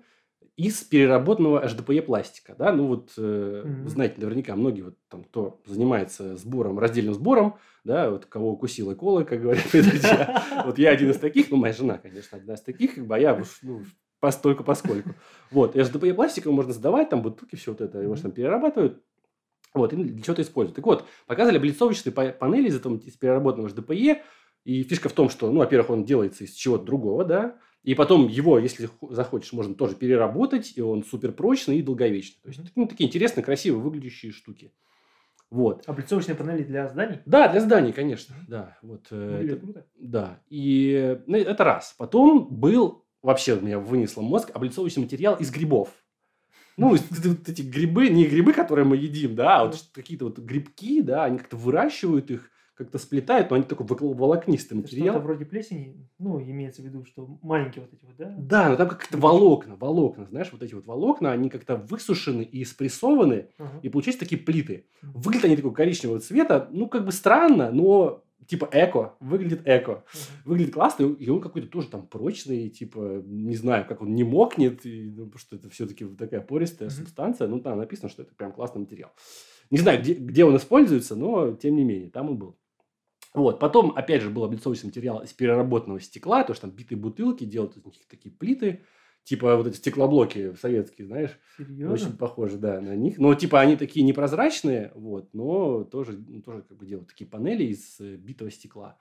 [0.57, 5.61] из переработанного HDPE пластика, да, ну вот, э, вы знаете, наверняка многие вот там, кто
[5.65, 10.91] занимается сбором, раздельным сбором, да, вот кого укусила кола, как говорят мои друзья, вот я
[10.91, 13.83] один из таких, ну, моя жена, конечно, одна из таких, как бы, а я ну,
[14.19, 15.11] постольку поскольку.
[15.49, 19.01] Вот, HDPE пластиком можно сдавать, там бутылки, все вот это, его же там перерабатывают,
[19.73, 20.75] вот, и для чего-то используют.
[20.75, 24.21] Так вот, показали облицовочные па- панели из, этого, из переработанного HDPE,
[24.63, 28.27] и фишка в том, что, ну, во-первых, он делается из чего-то другого, да, и потом
[28.27, 32.39] его, если хо- захочешь, можно тоже переработать, и он супер прочный и долговечный.
[32.43, 34.71] То есть, ну, такие интересные, красиво выглядящие штуки.
[35.49, 35.83] Вот.
[35.87, 37.19] Облицовочные панели для зданий?
[37.25, 38.35] Да, для зданий, конечно.
[38.47, 39.07] Да, вот.
[39.11, 39.85] э, Выглядит это- круто.
[39.97, 40.39] да.
[40.49, 41.95] И ну, это раз.
[41.97, 45.89] Потом был, вообще меня вынесло мозг, облицовочный материал из грибов.
[46.77, 51.01] Ну, вот эти грибы, не грибы, которые мы едим, да, а вот какие-то вот грибки,
[51.01, 52.49] да, они как-то выращивают их,
[52.81, 55.13] как-то сплетают, но они такой волокнистый Это материал.
[55.13, 58.35] Что-то вроде плесени, ну, имеется в виду, что маленькие вот эти вот, да?
[58.37, 62.65] Да, но там как-то волокна, волокна, знаешь, вот эти вот волокна, они как-то высушены и
[62.65, 63.79] спрессованы, Ага.
[63.83, 64.85] и получаются такие плиты.
[65.01, 69.91] Выглядят они такого коричневого цвета, ну, как бы странно, но типа эко, выглядит эко.
[70.13, 70.41] Мгм.
[70.45, 74.85] Выглядит классно, и он какой-то тоже там прочный, типа, не знаю, как он не мокнет,
[74.85, 76.97] и, ну, что это все-таки такая пористая Мгм.
[76.97, 79.11] субстанция, ну, там написано, что это прям классный материал.
[79.69, 82.57] Не знаю, где, где он используется, но тем не менее, там он был.
[83.33, 87.45] Вот, потом, опять же, был облицовочный материал из переработанного стекла, то, что там битые бутылки,
[87.45, 88.81] делают из них такие плиты,
[89.23, 91.93] типа вот эти стеклоблоки советские, знаешь, Серьезно?
[91.93, 93.17] очень похожи, да, на них.
[93.19, 97.63] Но типа они такие непрозрачные, вот, но тоже, ну, тоже как бы делают такие панели
[97.63, 98.97] из э, битого стекла.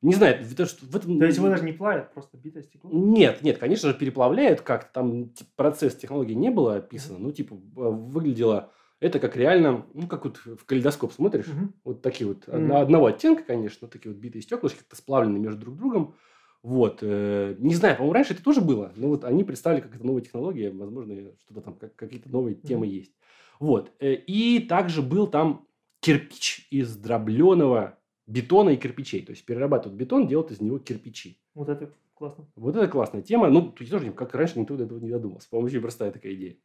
[0.00, 1.18] Не знаю, в, то, что в этом...
[1.18, 2.90] То есть его даже не плавят, просто битое стекло?
[2.92, 4.92] Нет, нет, конечно же, переплавляют как-то.
[4.92, 7.18] Там процесс технологии не было описано.
[7.18, 11.46] Ну, типа, выглядело это как реально, ну, как вот в калейдоскоп смотришь.
[11.46, 11.74] Мгм.
[11.84, 15.76] Вот такие вот, одно- одного оттенка, конечно, такие вот битые стеклышки, как-то сплавлены между друг
[15.76, 16.14] другом.
[16.62, 16.98] Вот.
[17.02, 18.92] э, Не знаю, по-моему, раньше это тоже было.
[18.96, 20.70] Но вот они представили как это новая технология.
[20.70, 22.94] Возможно, что-то там, как- какие-то новые темы Мгм.
[22.94, 23.12] есть.
[23.60, 23.92] Вот.
[24.00, 25.66] э, И также был там
[26.00, 29.22] кирпич из дробленого бетона и кирпичей.
[29.24, 31.40] То есть перерабатывают бетон, делают из него кирпичи.
[31.54, 32.46] Вот это классно.
[32.56, 33.48] Вот это классная тема.
[33.50, 35.48] Ну, тут тоже, как раньше никто до этого не додумался.
[35.48, 36.56] По-моему, очень простая такая идея.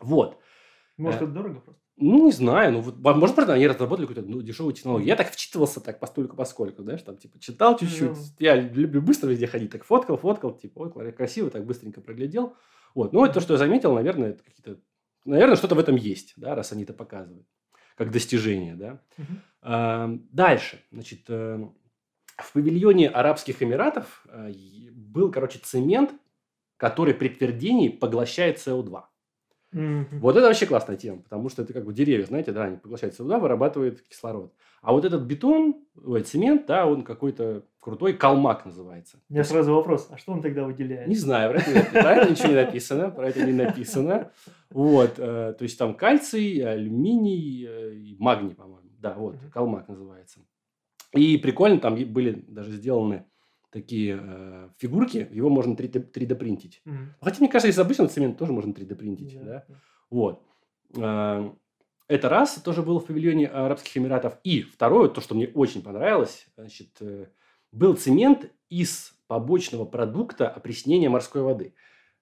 [0.00, 0.38] Вот.
[1.00, 1.80] Может, Э, это дорого просто?
[1.96, 2.72] Ну, не знаю.
[2.72, 5.08] Ну, вот, может, правда, они разработали какую-то ну, дешевую технологию.
[5.08, 8.10] Я так вчитывался так постольку поскольку, знаешь, там, типа, читал чуть-чуть.
[8.10, 8.16] Ну.
[8.38, 9.70] Я люблю быстро везде ходить.
[9.70, 12.54] Так фоткал, фоткал, типа, ой, красиво, так быстренько проглядел.
[12.94, 13.12] Вот.
[13.12, 14.80] Ну, это то, что я заметил, наверное, это какие-то...
[15.24, 17.46] Наверное, что-то в этом есть, да, раз они это показывают.
[17.96, 19.02] Как достижение, да.
[19.18, 19.40] Мгм.
[19.60, 20.82] А, Дальше.
[20.90, 21.68] Значит, э,
[22.38, 24.52] в павильоне Арабских Эмиратов э,
[24.92, 26.12] был, короче, цемент,
[26.78, 29.02] который при твердении поглощает СО2.
[29.72, 30.20] Мгм.
[30.20, 33.18] Вот это вообще классная тема, потому что это как бы деревья, знаете, да, они поглощают
[33.18, 34.52] СО2, вырабатывают кислород.
[34.82, 39.18] А вот этот бетон, ой, цемент, да, он какой-то крутой, калмак называется.
[39.28, 41.06] У меня сразу вопрос, а что он тогда выделяет?
[41.06, 44.32] Не знаю, про это, про это ничего не написано, про это не написано.
[44.70, 48.90] Вот, э, то есть там кальций, алюминий, э, магний, по-моему.
[48.98, 50.40] Да, вот, калмак называется.
[51.12, 53.24] И прикольно, там были даже сделаны
[53.70, 56.82] такие э, фигурки, его можно 3D, 3D принтить.
[56.84, 57.14] Мгм.
[57.20, 59.64] Хотя, мне кажется, из обычного цемента тоже можно 3D принтить, да?
[60.10, 60.42] Вот.
[60.98, 61.54] А,
[62.08, 64.38] Это раз, тоже был в павильоне Арабских Эмиратов.
[64.42, 67.26] И второе, то, что мне очень понравилось, значит, э,
[67.70, 71.74] был цемент из побочного продукта опреснения морской воды.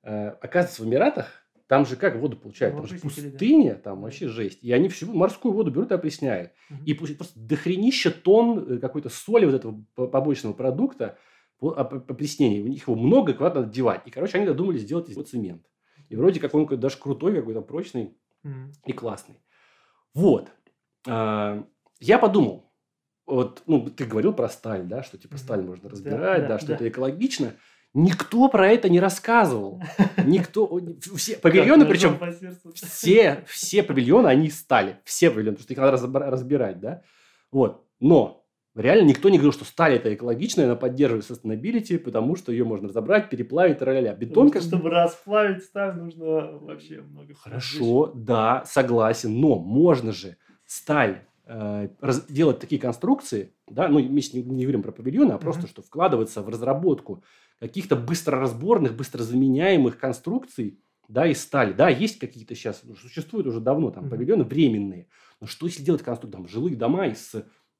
[0.03, 1.33] Э, Оказывается, в Эмиратах
[1.69, 2.75] там же как воду получают?
[2.75, 3.31] Ну, Там же опреснители, да.
[3.31, 4.59] пустыня, там вообще жесть.
[4.63, 6.53] И они всю морскую воду берут и опресняют.
[6.69, 6.85] Мгм.
[6.85, 11.17] И просто дохренища тонн э, какой-то соли вот этого по- побочного продукта
[11.59, 12.63] по оп- опреснения.
[12.63, 14.03] У них его много, куда-то надо девать.
[14.07, 15.67] И, короче, они додумались сделать из него цемент.
[16.09, 18.73] И вроде как он какой-то даже крутой, какой-то прочный Мгм.
[18.87, 19.41] и классный.
[20.15, 20.49] Вот.
[21.07, 21.65] А,
[22.01, 22.73] Я подумал,
[23.27, 26.59] вот, ну, ты говорил про сталь, да, что типа сталь можно Да, разбирать, да, да,
[26.59, 26.75] что да.
[26.77, 27.55] это экологично.
[27.95, 29.83] Никто про это не рассказывал.
[30.25, 30.81] Никто,
[31.17, 32.19] все, павильоны, причем
[32.75, 35.01] все, все павильоны, они стали.
[35.05, 37.03] Все павильоны, потому что их надо разбирать, да.
[37.51, 37.85] Вот.
[38.01, 38.38] Но
[38.83, 42.89] реально никто не говорил, что сталь это экологичная, она поддерживает sustainability, потому что ее можно
[42.89, 44.15] разобрать, переплавить, тра-ля-ля.
[44.15, 50.13] Бетон, Потому как что, чтобы расплавить сталь, нужно вообще много Хорошо, да, согласен, но можно
[50.13, 50.37] же
[50.67, 55.39] сталь э, раз- делать такие конструкции, да, ну, мы не, не говорим про павильоны, а
[55.39, 55.69] просто, Мгм.
[55.71, 57.25] что вкладываться в разработку
[57.59, 61.73] каких-то быстроразборных, быстрозаменяемых конструкций, да, из стали.
[61.73, 64.11] Да, есть какие-то сейчас, ну, существуют уже давно там Мгм.
[64.11, 65.09] павильоны временные,
[65.41, 67.33] но что если делать конструкции, там, жилые дома из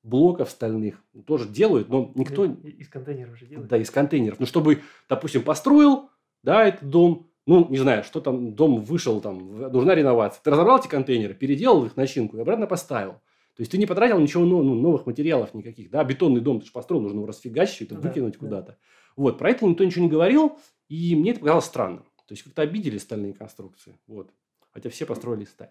[0.09, 3.69] блоков стальных, ну, тоже делают, но никто, Из контейнеров же делают.
[3.69, 4.41] да, из контейнеров.
[4.41, 6.11] Ну, чтобы, допустим, построил,
[6.43, 10.41] да, этот дом, ну, не знаю, что там, дом вышел, там, нужна реновация.
[10.43, 13.13] Ты разобрал эти контейнеры, переделал их начинку и обратно поставил.
[13.57, 16.67] То есть, ты не потратил ничего, но- ну, новых материалов никаких, да, бетонный дом ты
[16.67, 18.39] же построил, нужно его расфигачить, это Ну да, выкинуть да.
[18.39, 18.79] куда-то.
[19.17, 22.05] Вот, про это никто ничего не говорил, и мне это показалось странным.
[22.27, 23.99] То есть как-то обидели стальные конструкции.
[24.07, 24.31] Вот.
[24.73, 25.71] Хотя все построили из стали.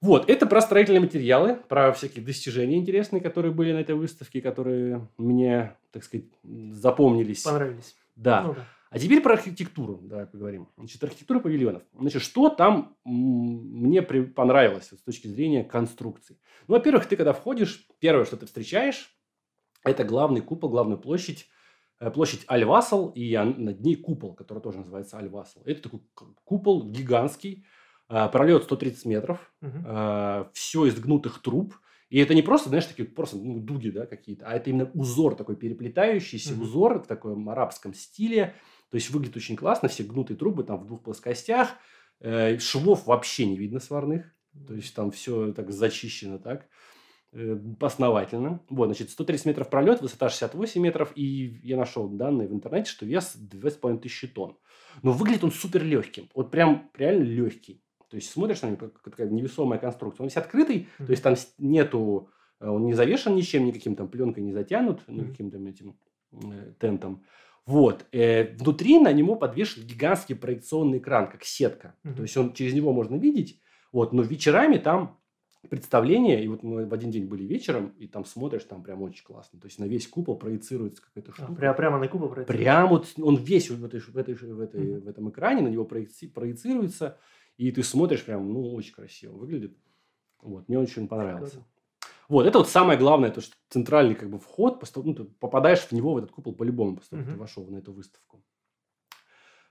[0.00, 5.08] Вот, это про строительные материалы, про всякие достижения интересные, которые были на этой выставке, которые
[5.16, 7.42] мне, так сказать, запомнились.
[7.42, 7.96] Понравились.
[8.16, 8.42] Да.
[8.42, 8.66] Ну да.
[8.94, 10.68] А теперь про архитектуру, давай поговорим.
[10.76, 11.82] Значит, архитектура павильонов.
[11.98, 16.38] Значит, что там мне понравилось вот с точки зрения конструкции?
[16.68, 19.10] Ну, во-первых, ты когда входишь, первое, что ты встречаешь,
[19.82, 21.48] это главный купол, главная площадь,
[21.98, 25.62] э, площадь Аль-Васл, и над ней купол, который тоже называется Аль-Васл.
[25.64, 26.00] Это такой
[26.44, 27.64] купол гигантский,
[28.08, 30.46] пролет 130 метров, Мгм.
[30.52, 31.74] все из гнутых труб.
[32.10, 35.34] И это не просто, знаешь, такие просто ну, дуги да, какие-то, а это именно узор
[35.34, 36.62] такой переплетающийся, Мгм.
[36.62, 38.54] узор в таком арабском стиле.
[38.90, 41.70] То есть выглядит очень классно, все гнутые трубы там в двух плоскостях.
[42.20, 44.26] Э, швов вообще не видно сварных.
[44.68, 46.68] То есть там все так зачищено так
[47.32, 48.60] э, основательно.
[48.70, 51.12] Вот, значит, 130 метров пролет, высота 68 метров.
[51.16, 54.56] И я нашел данные в интернете, что вес 2500 тонн.
[55.02, 56.28] Но выглядит он супер легким.
[56.34, 57.82] Вот прям реально легкий.
[58.14, 60.22] То есть смотришь на него, такая невесомая конструкция.
[60.22, 62.28] Он весь открытый, то есть там нету,
[62.60, 65.16] э, он не завешен ничем, никаким там пленкой не затянут, Мгм.
[65.18, 65.96] никаким там этим
[66.32, 67.24] э, тентом.
[67.66, 68.06] Вот.
[68.12, 71.96] Э, внутри на него подвешен гигантский проекционный экран, как сетка.
[72.04, 72.14] Мгм.
[72.14, 73.60] То есть он через него можно видеть.
[73.90, 74.12] Вот.
[74.12, 75.18] Но вечерами там
[75.68, 79.24] представление, и вот мы в один день были вечером, и там смотришь, там прям очень
[79.24, 79.58] классно.
[79.58, 81.52] То есть на весь купол проецируется какая-то А, штука.
[81.60, 82.62] пря- прямо на купол проецируется?
[82.62, 85.00] Прям вот он весь в, этой, в, этой, в, этой, Мгм.
[85.00, 87.18] в этом экране, на него проеци- проецируется,
[87.56, 89.76] и ты смотришь прям, ну, очень красиво выглядит.
[90.42, 91.64] Вот, мне очень понравился.
[92.28, 95.80] Вот, это вот самое главное, то, что центральный как бы вход, того- ну, ты попадаешь
[95.80, 98.42] в него, в этот купол по-любому, после того, как ты вошел на эту выставку.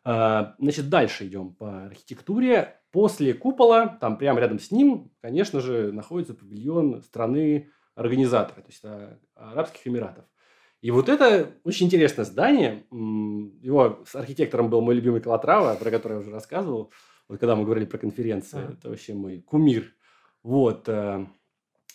[0.05, 2.79] А, Значит, дальше идем по архитектуре.
[2.91, 8.83] После купола, там прямо рядом с ним, конечно же, находится павильон страны организатора, то есть
[8.85, 10.25] а, Арабских Эмиратов.
[10.81, 12.85] И вот это очень интересное здание.
[12.91, 16.91] Его с архитектором был мой любимый Калатрава, про который я уже рассказывал.
[17.27, 18.73] Вот когда мы говорили про конференции, Ага.
[18.73, 19.93] это вообще мой кумир.
[20.43, 20.87] Вот.
[20.89, 21.25] э,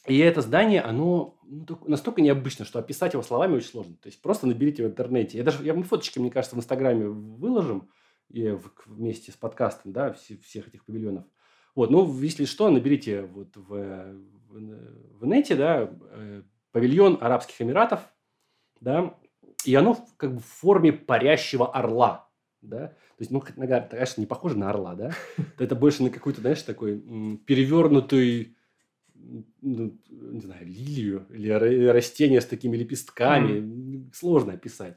[0.06, 3.96] И это здание, оно ну, настолько необычно, что описать его словами очень сложно.
[3.96, 5.36] То есть просто наберите в интернете.
[5.38, 7.90] Я даже, я, мы фоточки, мне кажется, в Инстаграме выложим
[8.30, 11.24] и в- вместе с подкастом, да, все- всех этих павильонов.
[11.74, 14.52] Вот, ну, если что, наберите вот в, в,
[15.20, 18.00] в инете, да, э, павильон Арабских Эмиратов,
[18.80, 19.14] да,
[19.64, 22.27] и оно как бы в форме парящего орла,
[22.62, 22.88] да.
[22.88, 25.12] То есть, ну, нога, конечно, не похоже на орла, да.
[25.58, 26.98] Это больше на какой-то, знаешь, такой
[27.46, 28.56] перевернутый,
[29.14, 33.58] м, ну, не знаю, лилию или ра- растение с такими лепестками.
[33.58, 34.96] М, Сложно описать.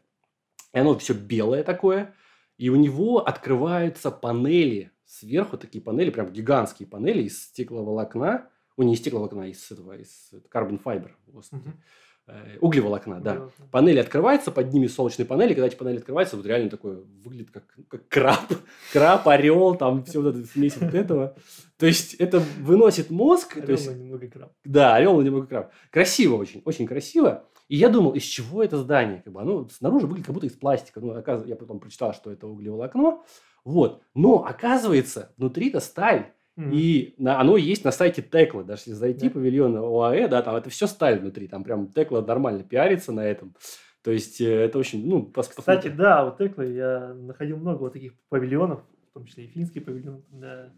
[0.74, 2.13] И оно все белое такое,
[2.58, 8.93] и у него открываются панели сверху, такие панели, прям гигантские панели из стекловолокна, о, не
[8.93, 11.82] из стекловолокна, а из этого, из carbon fiber, господи, Мгм.
[12.27, 13.31] Э, углеволокна, да.
[13.31, 13.67] Углеволокна.
[13.71, 17.63] Панели открываются, под ними солнечные панели, когда эти панели открываются, вот реально такое выглядит как,
[17.88, 18.39] как краб,
[18.93, 21.36] краб, орел, там все вот это смесь вот этого.
[21.77, 24.51] То есть это выносит мозг, то Орёл, есть но немного краб.
[24.63, 25.71] да, орел немного краб.
[25.89, 27.47] Красиво очень, очень красиво.
[27.67, 29.21] И я думал, из чего это здание?
[29.23, 30.99] Как бы оно снаружи выглядит как будто из пластика.
[30.99, 33.21] Ну, оказывается, я потом прочитал, что это углеволокно.
[33.63, 34.03] Вот.
[34.13, 36.34] Но оказывается, внутри это сталь.
[36.57, 38.63] И на- оно есть на сайте Текла.
[38.63, 39.33] Даже если зайти Да.
[39.35, 41.47] павильон ОАЭ, да, там это все сталь внутри.
[41.47, 43.55] Там прям Текла нормально пиарится на этом.
[44.03, 45.91] То есть э, это очень, ну, пос- Кстати, посмотри.
[45.91, 50.23] да, у Теклы я находил много вот таких павильонов, в том числе и финский павильон.
[50.31, 50.73] Да.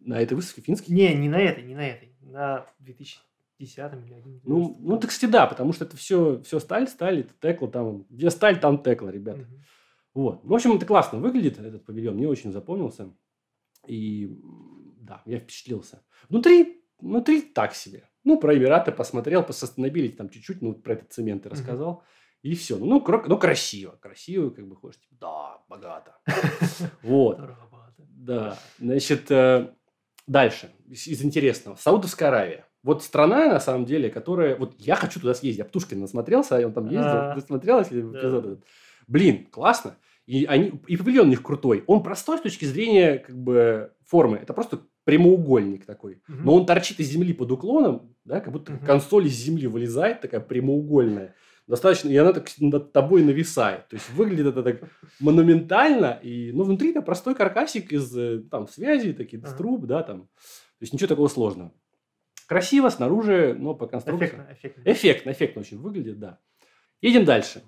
[0.00, 0.94] на этой выставке финский.
[0.94, 2.14] Не, не на этой, не на этой.
[2.22, 3.20] На 2010
[3.92, 4.44] или 2011.
[4.46, 8.06] Ну, ну, так кстати, да, потому что это все, все сталь, сталь, это Текла, там,
[8.08, 9.40] где сталь, там Текла, ребята.
[9.40, 9.60] Мгм.
[10.14, 10.40] Вот.
[10.44, 12.14] В общем, это классно выглядит, этот павильон.
[12.14, 13.10] Мне очень запомнился.
[13.86, 14.38] И
[15.08, 16.02] да, я впечатлился.
[16.28, 18.08] Внутри, внутри так себе.
[18.24, 22.02] Ну, про Эмираты посмотрел, остановились там чуть-чуть, ну, про этот цемент и рассказал.
[22.42, 22.76] И все.
[22.76, 23.98] Ну, кро- ну, красиво.
[24.00, 25.00] Красиво, как бы хочешь.
[25.00, 26.18] типа, Да, богато.
[27.02, 27.40] Вот.
[27.98, 28.58] Да.
[28.78, 29.72] Значит, э,
[30.26, 30.70] дальше.
[30.88, 31.76] Из, интересного.
[31.76, 32.66] Саудовская Аравия.
[32.82, 34.56] Вот страна, на самом деле, которая...
[34.56, 35.58] Вот я хочу туда съездить.
[35.58, 37.00] Я Птушкин насмотрелся, он там ездил.
[37.02, 37.34] А.
[37.34, 38.64] Ты смотрел, если эпизод этот?
[39.08, 39.96] Блин, классно.
[40.26, 41.82] И, они, и павильон у них крутой.
[41.86, 44.36] Он простой с точки зрения как бы формы.
[44.36, 46.20] Это просто прямоугольник такой.
[46.28, 46.44] Мгм.
[46.44, 48.84] Но он торчит из земли под уклоном, да, как будто Мгм.
[48.84, 51.34] консоль из земли вылезает, такая прямоугольная.
[51.66, 53.88] Достаточно, и она так над тобой нависает.
[53.88, 54.82] То есть выглядит это так
[55.18, 59.56] монументально, и, ну, внутри это простой каркасик из э, там связи, таких Ага.
[59.56, 60.20] труб, да, там.
[60.78, 61.72] То есть ничего такого сложного.
[62.46, 64.26] Красиво снаружи, но по конструкции.
[64.26, 64.92] Эффектно, эффектно.
[64.92, 66.38] Эффектно, эффектно очень выглядит, да.
[67.00, 67.62] Едем дальше.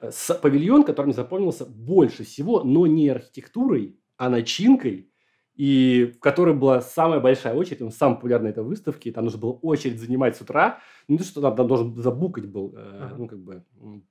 [0.00, 5.10] С павильон, который мне запомнился больше всего, но не архитектурой, а начинкой,
[5.56, 9.52] и в которой была самая большая очередь, он самый популярный этой выставке, там нужно было
[9.52, 13.14] очередь занимать с утра, не то, что там, там должен забукать был, э, Ага.
[13.18, 13.64] ну, как бы,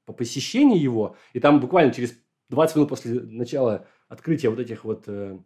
[0.05, 2.17] по посещению его, и там буквально через
[2.49, 5.37] 20 минут после начала открытия вот этих вот э,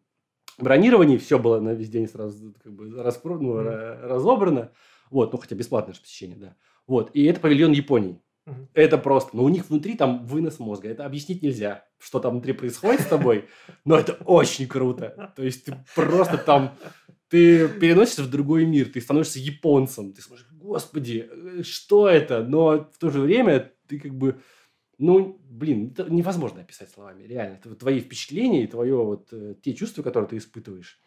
[0.57, 3.37] бронирований, все было на весь день сразу как бы распро...
[3.37, 4.07] ну, mm.
[4.07, 4.71] разобрано.
[5.09, 6.55] Вот, ну хотя бесплатное же посещение, да.
[6.87, 8.21] Вот, и это павильон Японии.
[8.73, 12.53] Это просто, ну у них внутри там вынос мозга, это объяснить нельзя, что там внутри
[12.53, 13.45] происходит с тобой,
[13.85, 15.33] но это очень круто.
[15.35, 16.75] То есть ты просто там,
[17.29, 22.43] ты переносишься в другой мир, ты становишься японцем, ты смотришь, господи, э, что это?
[22.43, 24.41] Но в то же время ты как бы,
[24.97, 27.55] ну, блин, это невозможно описать словами, реально.
[27.55, 30.99] Это вот твои впечатления и твое вот, э, те чувства, которые ты испытываешь.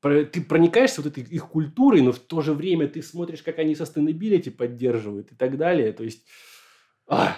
[0.00, 3.74] Ты проникаешься вот этой их культурой, но в то же время ты смотришь, как они
[3.74, 5.92] sustainability поддерживают и так далее.
[5.92, 6.26] То есть,
[7.08, 7.36] а,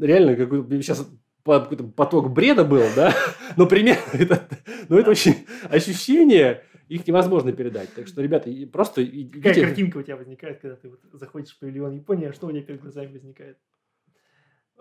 [0.00, 1.08] реально, какой сейчас
[1.44, 3.14] какой-то поток бреда был, да,
[3.56, 4.48] но примерно это,
[4.88, 7.92] но это очень ощущение, их невозможно передать.
[7.94, 9.04] Так что, ребята, просто...
[9.04, 12.50] Какая картинка у тебя возникает, когда ты вот заходишь в павильон Японии, а что у
[12.50, 13.58] тебя перед глазами возникает?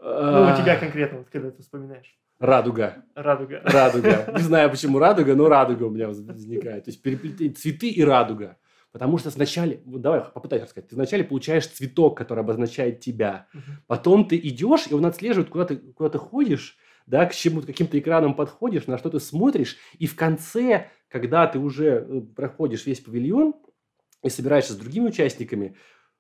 [0.02, 2.18] Ну, у тебя конкретно, вот когда ты вспоминаешь.
[2.42, 3.06] Радуга.
[3.14, 3.62] Радуга.
[3.64, 4.34] Радуга.
[4.36, 6.86] Не знаю, почему радуга, но радуга у меня возникает.
[6.86, 8.58] То есть переплетение цветы и радуга.
[8.92, 13.48] Потому что сначала, давай попытайся рассказать, ты вначале получаешь цветок, который обозначает тебя,
[13.88, 17.98] потом ты идешь, и он отслеживает, куда ты, куда ты ходишь, да, к чему-то, каким-то
[17.98, 23.00] экранам подходишь, на что ты смотришь, и в конце, когда ты уже э, проходишь весь
[23.00, 23.56] павильон
[24.24, 25.76] и собираешься с другими участниками,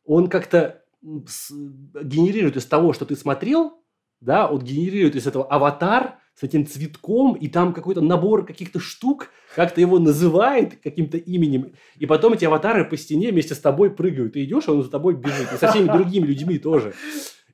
[0.05, 3.83] он как-то генерирует из того, что ты смотрел,
[4.21, 9.29] да, он генерирует из этого аватар с этим цветком, и там какой-то набор каких-то штук,
[9.55, 14.33] как-то его называет каким-то именем, и потом эти аватары по стене вместе с тобой прыгают.
[14.33, 16.93] Ты идешь, а он за тобой бежит, и со всеми другими людьми тоже.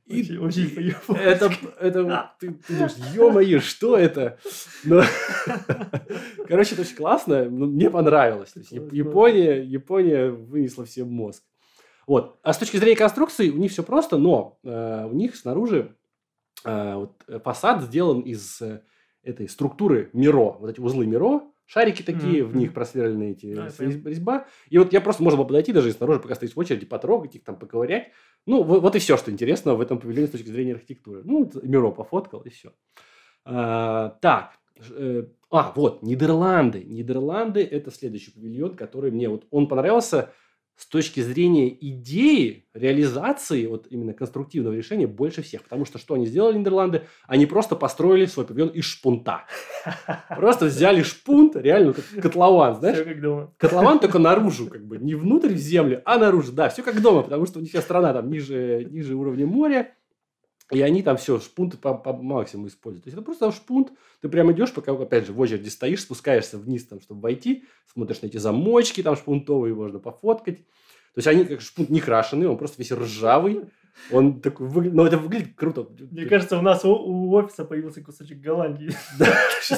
[0.06, 4.40] И очень, очень это, это ты, ты думаешь, ё-моё, что это?
[4.86, 5.04] Но,
[6.48, 8.52] короче, это очень классно, мне понравилось.
[8.54, 11.44] То есть, Япония, Япония вынесла всем мозг.
[12.08, 12.40] Вот.
[12.42, 15.94] А с точки зрения конструкции у них все просто, но э, у них снаружи
[16.64, 18.82] вот, фасад сделан из э,
[19.24, 22.46] этой структуры Миро, вот эти узлы Миро, шарики такие, mm-hmm.
[22.46, 24.48] в них просверлены эти а, резьба.
[24.70, 27.44] И вот я просто можно было подойти даже снаружи, пока стоишь в очереди, потрогать их,
[27.44, 28.12] там, поковырять.
[28.46, 31.22] Ну, вот, вот и все, что интересно в этом павильоне с точки зрения архитектуры.
[31.24, 32.74] Ну, Миро пофоткал, и все.
[33.44, 34.54] А, так,
[34.90, 36.84] э, а, вот, Нидерланды.
[36.84, 40.32] Нидерланды– это следующий павильон, который мне вот, он понравился
[40.78, 45.64] с точки зрения идеи, реализации вот именно конструктивного решения больше всех.
[45.64, 47.04] Потому что что они сделали, Нидерланды?
[47.26, 49.46] Они просто построили свой павильон из шпунта.
[50.30, 52.98] Просто взяли шпунт, реально как котлован, знаешь?
[52.98, 53.54] Все как дома.
[53.58, 56.52] Котлован только наружу, как бы, не внутрь в землю, а наружу.
[56.52, 59.94] Да, все как дома, потому что у них вся страна там ниже, ниже уровня моря.
[60.72, 63.06] И они там все, шпунты по, по максимуму используют.
[63.06, 63.92] То есть это просто там шпунт,
[64.22, 67.64] ты прям идешь, пока, опять же, в очереди стоишь, спускаешься вниз, там, чтобы войти,
[67.94, 70.58] смотришь на эти замочки там шпунтовые, можно пофоткать.
[70.58, 73.62] То есть они как шпунт не крашеный, он просто весь ржавый.
[74.12, 75.88] Он такой выглядит, но это выглядит круто.
[76.12, 78.92] Мне кажется, у нас у, у офиса появился кусочек Голландии.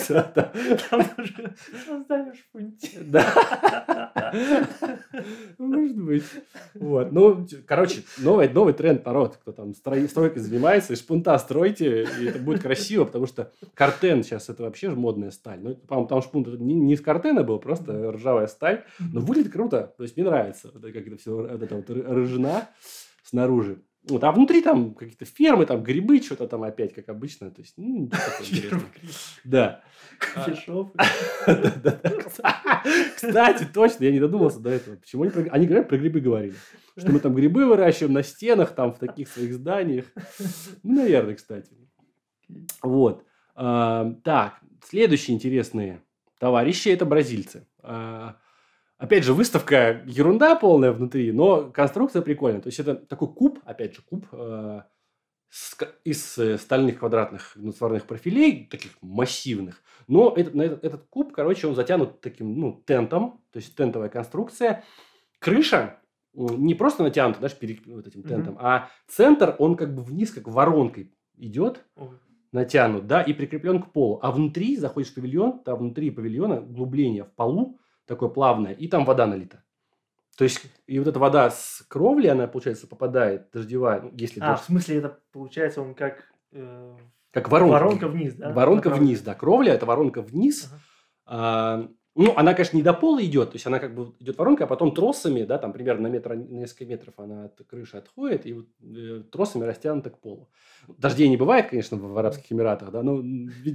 [0.10, 0.24] Да,
[0.90, 1.56] Там тоже
[1.86, 2.98] создали шпунти.
[3.06, 4.32] Да.
[5.58, 6.24] Может быть.
[6.76, 7.12] Вот.
[7.12, 12.40] Ну, короче, новый, новый тренд народ, кто там стройкой занимается, из шпунта стройте, и это
[12.40, 15.60] будет красиво, потому что картен сейчас это вообще же модная сталь.
[15.62, 18.84] Ну, по-моему, там шпунт не, не из картена был, просто ржавая сталь.
[19.00, 19.94] Но выглядит круто.
[19.98, 22.70] То есть мне нравится, как это все, вот это вот рыжина
[23.24, 23.82] снаружи.
[24.08, 27.52] Вот, а внутри там какие-то фермы, там грибы, что-то там опять, как обычно.
[27.52, 28.10] То есть, ну,
[29.44, 29.82] Да.
[33.16, 34.96] Кстати, точно, я не додумался до этого.
[34.96, 36.56] Почему они, они говорят, про грибы говорили?
[36.98, 40.06] Что мы там грибы выращиваем на стенах, там, в таких своих зданиях.
[40.84, 41.72] Ну, наверное, кстати.
[42.82, 43.26] Вот.
[43.56, 46.02] А, так, следующие интересные
[46.40, 47.68] товарищи– это бразильцы.
[49.00, 52.60] Опять же, выставка ерунда полная внутри, но конструкция прикольная.
[52.60, 54.82] То есть это такой куб, опять же, куб э,
[55.50, 59.82] с, из э, стальных квадратных сварных профилей, таких массивных.
[60.10, 64.10] Но этот, на этот, этот куб, короче, он затянут таким, ну, тентом, то есть тентовая
[64.10, 64.84] конструкция.
[65.40, 66.02] Крыша
[66.34, 68.62] не просто натянута, знаешь, перед вот этим тентом, mm-hmm.
[68.62, 72.12] а центр, он как бы вниз, как воронкой идет, oh.
[72.52, 74.20] натянут, да, и прикреплен к полу.
[74.22, 77.80] А внутри, заходишь в павильон, там внутри павильона углубление в полу,
[78.10, 79.64] такое плавное, и там вода налита.
[80.36, 84.40] То есть, и вот эта вода с кровли, она, получается, попадает, дождевая, ну, если...
[84.40, 84.64] А, дождь...
[84.64, 86.32] в смысле, это, получается, он как...
[86.52, 86.98] Э,
[87.32, 87.74] как воронка.
[87.74, 88.52] Воронка вниз, да?
[88.52, 89.36] Воронка вниз, да.
[89.36, 90.72] Кровля– это воронка вниз.
[90.72, 90.82] Ага.
[91.26, 91.90] А,
[92.22, 94.68] ну, она, конечно, не до пола идет, то есть она как бы идет воронка, а
[94.68, 98.66] потом тросами, да, там примерно на, метр, несколько метров она от крыши отходит, и вот
[98.82, 100.50] э, тросами растянута к полу.
[100.90, 103.24] Дождей не бывает, конечно, в, в Арабских Эмиратах, да, но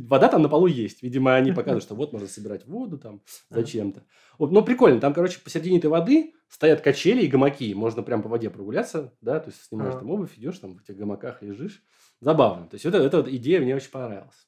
[0.08, 1.02] вода там на полу есть.
[1.02, 4.02] Видимо, они показывают, что вот можно собирать воду там зачем-то.
[4.36, 8.28] Вот, но прикольно, там, короче, посередине этой воды стоят качели и гамаки, можно прям по
[8.28, 11.82] воде прогуляться, да, то есть снимаешь там обувь, идешь там в этих гамаках лежишь.
[12.20, 12.66] Забавно.
[12.68, 14.46] То есть вот эта, эта вот идея мне очень понравилась.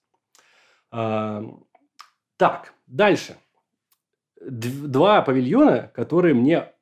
[2.37, 3.37] Так, дальше.
[4.41, 6.73] Два павильона, которые мне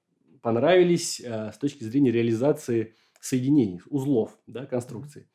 [0.43, 5.29] понравились э, с точки зрения реализации соединений, узлов, да, конструкции.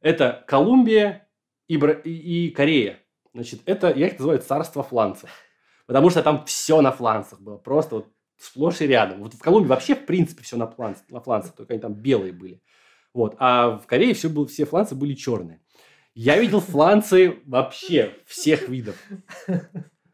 [0.00, 1.28] Это Колумбия
[1.66, 3.00] и, Бра- и, Корея.
[3.34, 5.30] Значит, это, я их называю царство фланцев.
[5.86, 7.56] Потому что там все на фланцах было.
[7.56, 9.20] Просто вот сплошь и рядом.
[9.22, 12.32] Вот в Колумбии вообще, в принципе, все на, фланц, на фланцах, только они там белые
[12.32, 12.62] были.
[13.14, 13.36] Вот.
[13.38, 15.60] А в Корее все, было, все фланцы были черные.
[16.14, 18.96] Я видел фланцы вообще всех видов.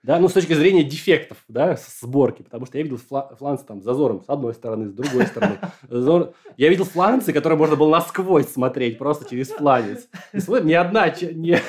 [0.05, 3.80] Да, ну, с точки зрения дефектов, да, сборки, потому что я видел фла- фланцы там
[3.80, 5.59] с зазором с одной стороны, с другой стороны.
[5.88, 10.09] Зазор- Я видел фланцы, которые можно было насквозь смотреть просто через фланец.
[10.32, 11.61] И смотри, ни одна, не-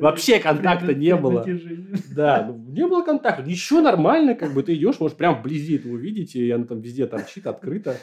[0.00, 1.44] вообще контакта не было.
[2.14, 3.42] Да, ну, не было контакта.
[3.48, 7.06] Еще нормально, как бы ты идешь, можешь прям вблизи это увидеть, и оно там везде
[7.06, 7.96] торчит, открыто.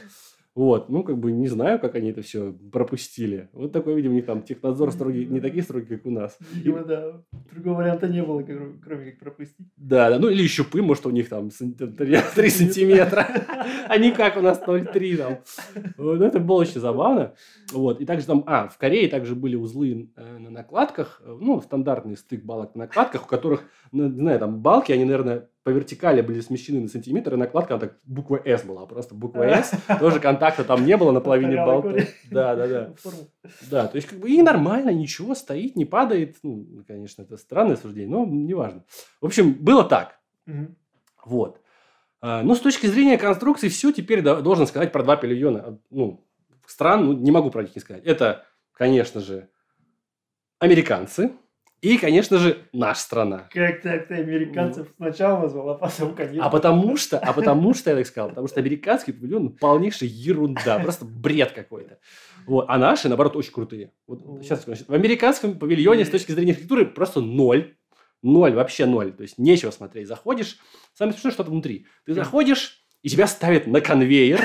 [0.55, 3.49] Вот, ну, как бы не знаю, как они это все пропустили.
[3.53, 6.37] Вот такой, видимо, у них там технадзор строгий, не такие строгие, как у нас.
[6.53, 7.23] Видимо, да.
[7.51, 9.67] Другого варианта не было, кро- кроме как пропустить.
[9.77, 11.55] Да, да, ну или щупы, может, у них там 3
[12.49, 13.27] сантиметра,
[13.89, 15.37] а не как у нас 0,3 там.
[15.97, 17.33] Вот, это было очень забавно.
[17.71, 21.61] Вот, и также там, а, в Корее также были узлы э, на накладках, э, ну,
[21.61, 25.69] стандартный стык балок на накладках, у которых, ну, не знаю, там балки, они, наверное, по
[25.69, 30.19] вертикали были смещены на сантиметр, и накладка, так, буква «С» была, просто буква «С», тоже
[30.19, 31.55] контакта там не было на половине.
[31.81, 32.07] Коля.
[32.31, 32.93] Да, да, да.
[33.71, 36.37] Да, то есть как бы и нормально, ничего, стоит, не падает.
[36.43, 38.83] Ну, конечно, это странное суждение, но неважно.
[39.21, 40.19] В общем, было так.
[41.25, 41.61] Вот.
[42.21, 45.79] А, Ну, с точки зрения конструкции, все теперь до- должен сказать про два павильона.
[45.89, 46.25] Ну,
[46.67, 48.03] стран, ну, не могу про них не сказать.
[48.05, 49.47] Это, конечно же,
[50.59, 51.33] американцы
[51.83, 53.49] и, конечно же, наша страна.
[53.51, 56.45] Как так ты американцев сначала назвал, а потом конечно.
[56.45, 60.79] А потому что, а потому что я так сказал, потому что американский павильон полнейшая ерунда,
[60.79, 61.99] просто бред какой-то.
[62.47, 62.67] Вот.
[62.69, 63.91] А наши, наоборот, очень крутые.
[64.07, 67.75] Вот сейчас, значит, в американском павильоне с точки зрения архитектуры просто ноль.
[68.21, 69.11] Ноль, вообще ноль.
[69.11, 70.07] То есть нечего смотреть.
[70.07, 70.59] Заходишь,
[70.93, 71.87] самое смешное, что там внутри.
[72.05, 74.39] Ты заходишь, и тебя ставят на конвейер,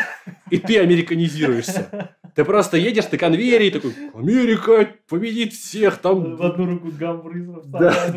[0.50, 2.16] и ты американизируешься.
[2.34, 7.66] Ты просто едешь на конвейере и такой, Америка победит всех, там В одну руку гамбургеров,
[7.68, 8.14] Да,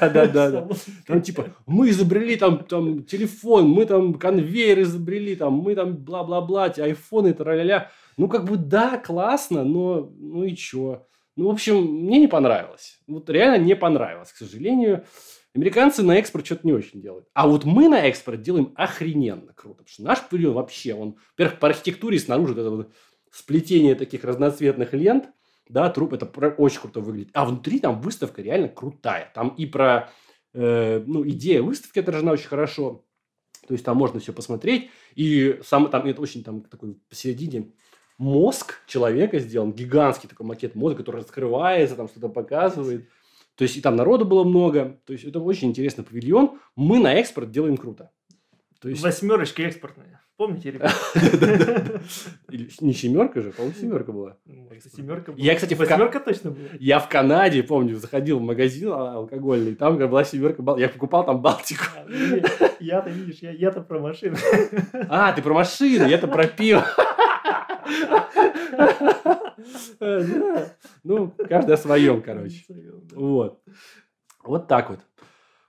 [0.00, 0.68] да, да, да, да.
[1.06, 6.64] Там типа, мы изобрели там, там телефон, мы там конвейер изобрели, там, мы там бла-бла-бла,
[6.76, 7.90] айфоны, тра-ля-ля.
[8.16, 11.06] Ну, как бы, да, классно, но ну и чё?
[11.36, 12.98] Ну, в общем, мне не понравилось.
[13.06, 15.04] Вот реально не понравилось, к сожалению.
[15.54, 17.26] Американцы на экспорт что-то не очень делают.
[17.34, 19.78] А вот мы на экспорт делаем охрененно круто.
[19.78, 22.92] Потому что наш павильон вообще, он, во-первых, по архитектуре снаружи это вот
[23.30, 25.30] сплетение таких разноцветных лент,
[25.68, 27.30] да, труп, это очень круто выглядит.
[27.34, 29.30] А внутри там выставка реально крутая.
[29.34, 30.10] Там и про,
[30.54, 33.04] э, ну, идея выставки отражена очень хорошо.
[33.66, 34.90] То есть там можно все посмотреть.
[35.14, 37.72] И сам там это очень там такой посередине
[38.16, 43.08] мозг человека сделан, гигантский такой макет мозга, который раскрывается, там что-то показывает.
[43.58, 45.00] То есть и там народу было много.
[45.04, 46.60] То есть это очень интересный павильон.
[46.76, 48.12] Мы на экспорт делаем круто.
[48.80, 49.02] То есть...
[49.02, 50.22] Восьмерочка экспортная.
[50.36, 50.94] Помните, ребята?
[52.80, 54.36] Не семерка же, по-моему, семерка была.
[54.94, 55.44] Семерка была.
[55.44, 56.68] Я, кстати, Восьмерка точно была.
[56.78, 61.42] Я в Канаде, помню, заходил в магазин а- алкогольный, там была семерка, я покупал там
[61.42, 61.82] Балтику.
[61.96, 62.40] А, не,
[62.78, 64.36] Я-то, видишь, я-то про машину.
[65.08, 66.86] А, ты про машины, я-то про пиво.
[71.04, 72.64] Ну, каждый о своем, короче.
[73.12, 73.60] Вот.
[74.44, 75.00] Вот так вот.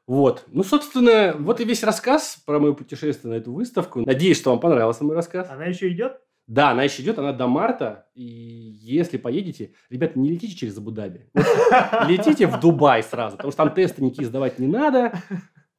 [0.07, 0.43] Вот.
[0.47, 4.01] Ну, собственно, вот и весь рассказ про мое путешествие на эту выставку.
[4.05, 5.47] Надеюсь, что вам понравился мой рассказ.
[5.49, 6.19] Она еще идет?
[6.47, 8.07] Да, она еще идет, она до марта.
[8.15, 11.29] И если поедете, ребята, не летите через Абу-Даби.
[11.35, 11.45] Вот
[12.07, 15.13] летите в Дубай сразу, потому что там тесты никакие сдавать не надо.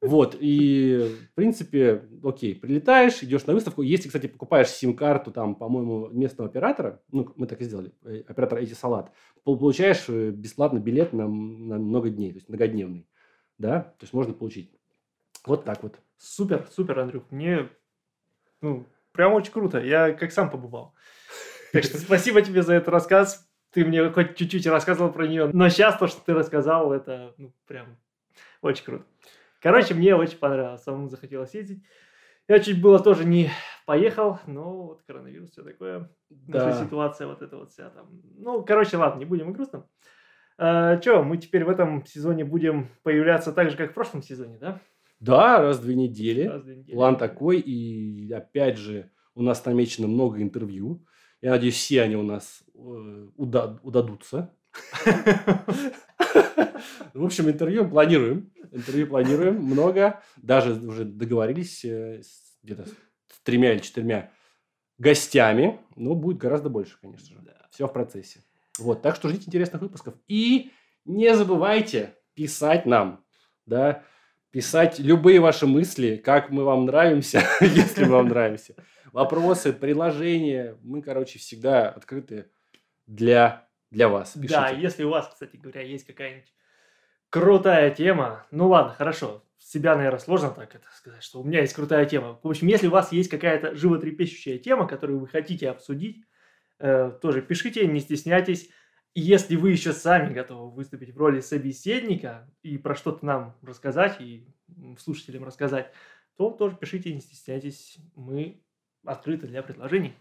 [0.01, 3.83] Вот, и, в принципе, окей, прилетаешь, идешь на выставку.
[3.83, 8.57] Если, кстати, покупаешь сим-карту, там, по-моему, местного оператора, ну, мы так и сделали, э, оператор
[8.57, 9.11] эти салат,
[9.43, 13.07] получаешь э, бесплатно билет на, на много дней, то есть многодневный,
[13.59, 14.71] да, то есть можно получить.
[15.45, 15.99] Вот так вот.
[16.17, 17.23] Супер, супер, Андрюх.
[17.29, 17.69] Мне,
[18.61, 19.79] ну, прям очень круто.
[19.79, 20.93] Я как сам побывал.
[21.73, 23.47] Так что спасибо тебе за этот рассказ.
[23.71, 25.49] Ты мне хоть чуть-чуть рассказывал про нее.
[25.53, 27.97] Но сейчас то, что ты рассказал, это ну, прям
[28.61, 29.05] очень круто.
[29.61, 30.83] Короче, мне очень понравилось.
[30.83, 31.83] Самому захотелось ездить.
[32.47, 33.49] Я чуть было тоже не
[33.85, 36.09] поехал, но вот коронавирус, все такое.
[36.29, 36.83] Да.
[36.83, 38.09] ситуация вот эта вот вся там.
[38.37, 39.85] Ну, короче, ладно, не будем о грустном.
[40.57, 44.57] А, Че, мы теперь в этом сезоне будем появляться так же, как в прошлом сезоне,
[44.57, 44.81] да?
[45.19, 46.43] Да, раз в две недели.
[46.47, 46.95] Раз в две недели.
[46.95, 51.05] План такой, и опять же, у нас намечено много интервью.
[51.41, 54.53] Я надеюсь, все они у нас э, уда- удадутся.
[57.13, 58.51] В общем, интервью планируем.
[58.71, 60.21] Интервью планируем много.
[60.37, 64.31] Даже уже договорились э, с- где-то с тремя или четырьмя
[64.97, 65.79] гостями.
[65.95, 67.41] Но будет гораздо больше, конечно же.
[67.41, 67.67] Да.
[67.71, 68.41] Все в процессе.
[68.79, 70.15] Вот, так что ждите интересных выпусков.
[70.27, 70.71] И
[71.05, 73.23] не забывайте писать нам,
[73.65, 74.03] да,
[74.51, 78.75] писать любые ваши мысли, как мы вам нравимся, если мы вам нравимся.
[79.11, 80.77] Вопросы, предложения.
[80.81, 82.49] Мы, короче, всегда открыты
[83.07, 84.31] для, для вас.
[84.31, 84.53] Пишите.
[84.53, 86.51] Да, если у вас, кстати говоря, есть какая-нибудь
[87.29, 91.73] крутая тема, ну ладно, хорошо, себя, наверное, сложно так это сказать, что у меня есть
[91.73, 92.39] крутая тема.
[92.41, 96.25] В общем, если у вас есть какая-то животрепещущая тема, которую вы хотите обсудить,
[96.79, 98.69] э, тоже пишите, не стесняйтесь.
[99.13, 104.19] И если вы еще сами готовы выступить в роли собеседника и про что-то нам рассказать,
[104.21, 104.47] и
[104.97, 105.91] слушателям рассказать,
[106.37, 107.97] то тоже пишите, не стесняйтесь.
[108.15, 108.63] Мы
[109.05, 110.15] открыты для предложений.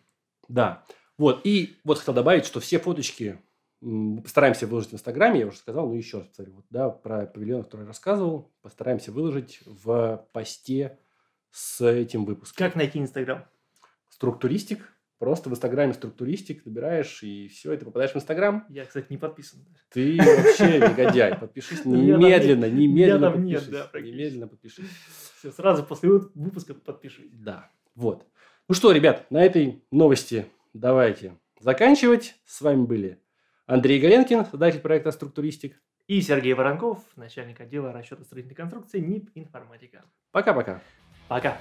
[0.48, 0.84] Да.
[1.18, 1.40] Вот.
[1.44, 3.38] И вот хотел добавить, что все фоточки
[3.80, 7.64] постараемся выложить в Инстаграме, я уже сказал, но еще раз повторю, вот, да, про павильон,
[7.64, 10.98] который я рассказывал, постараемся выложить в посте
[11.50, 12.66] с этим выпуском.
[12.66, 13.46] Как найти Инстаграм?
[14.08, 14.92] Структуристик.
[15.18, 18.64] Просто в Инстаграме структуристик набираешь, и все, и ты попадаешь в Инстаграм.
[18.70, 19.60] Я, кстати, не подписан.
[19.90, 21.36] Ты вообще негодяй.
[21.36, 23.68] Подпишись У меня там немедленно, немедленно подпишись.
[23.68, 24.88] Немедленно подпишись.
[25.38, 27.30] Все, сразу после вы- выпуска подпишись.
[27.32, 28.26] Да, вот.
[28.66, 32.36] Ну что, ребят, на этой новости давайте заканчивать.
[32.46, 33.20] С вами были
[33.70, 35.80] Андрей Галенкин, создатель проекта «Структуристик».
[36.08, 40.02] И Сергей Воронков, начальник отдела расчета строительной конструкции НИП «Информатика».
[40.32, 40.82] Пока-пока.
[41.28, 41.56] Пока.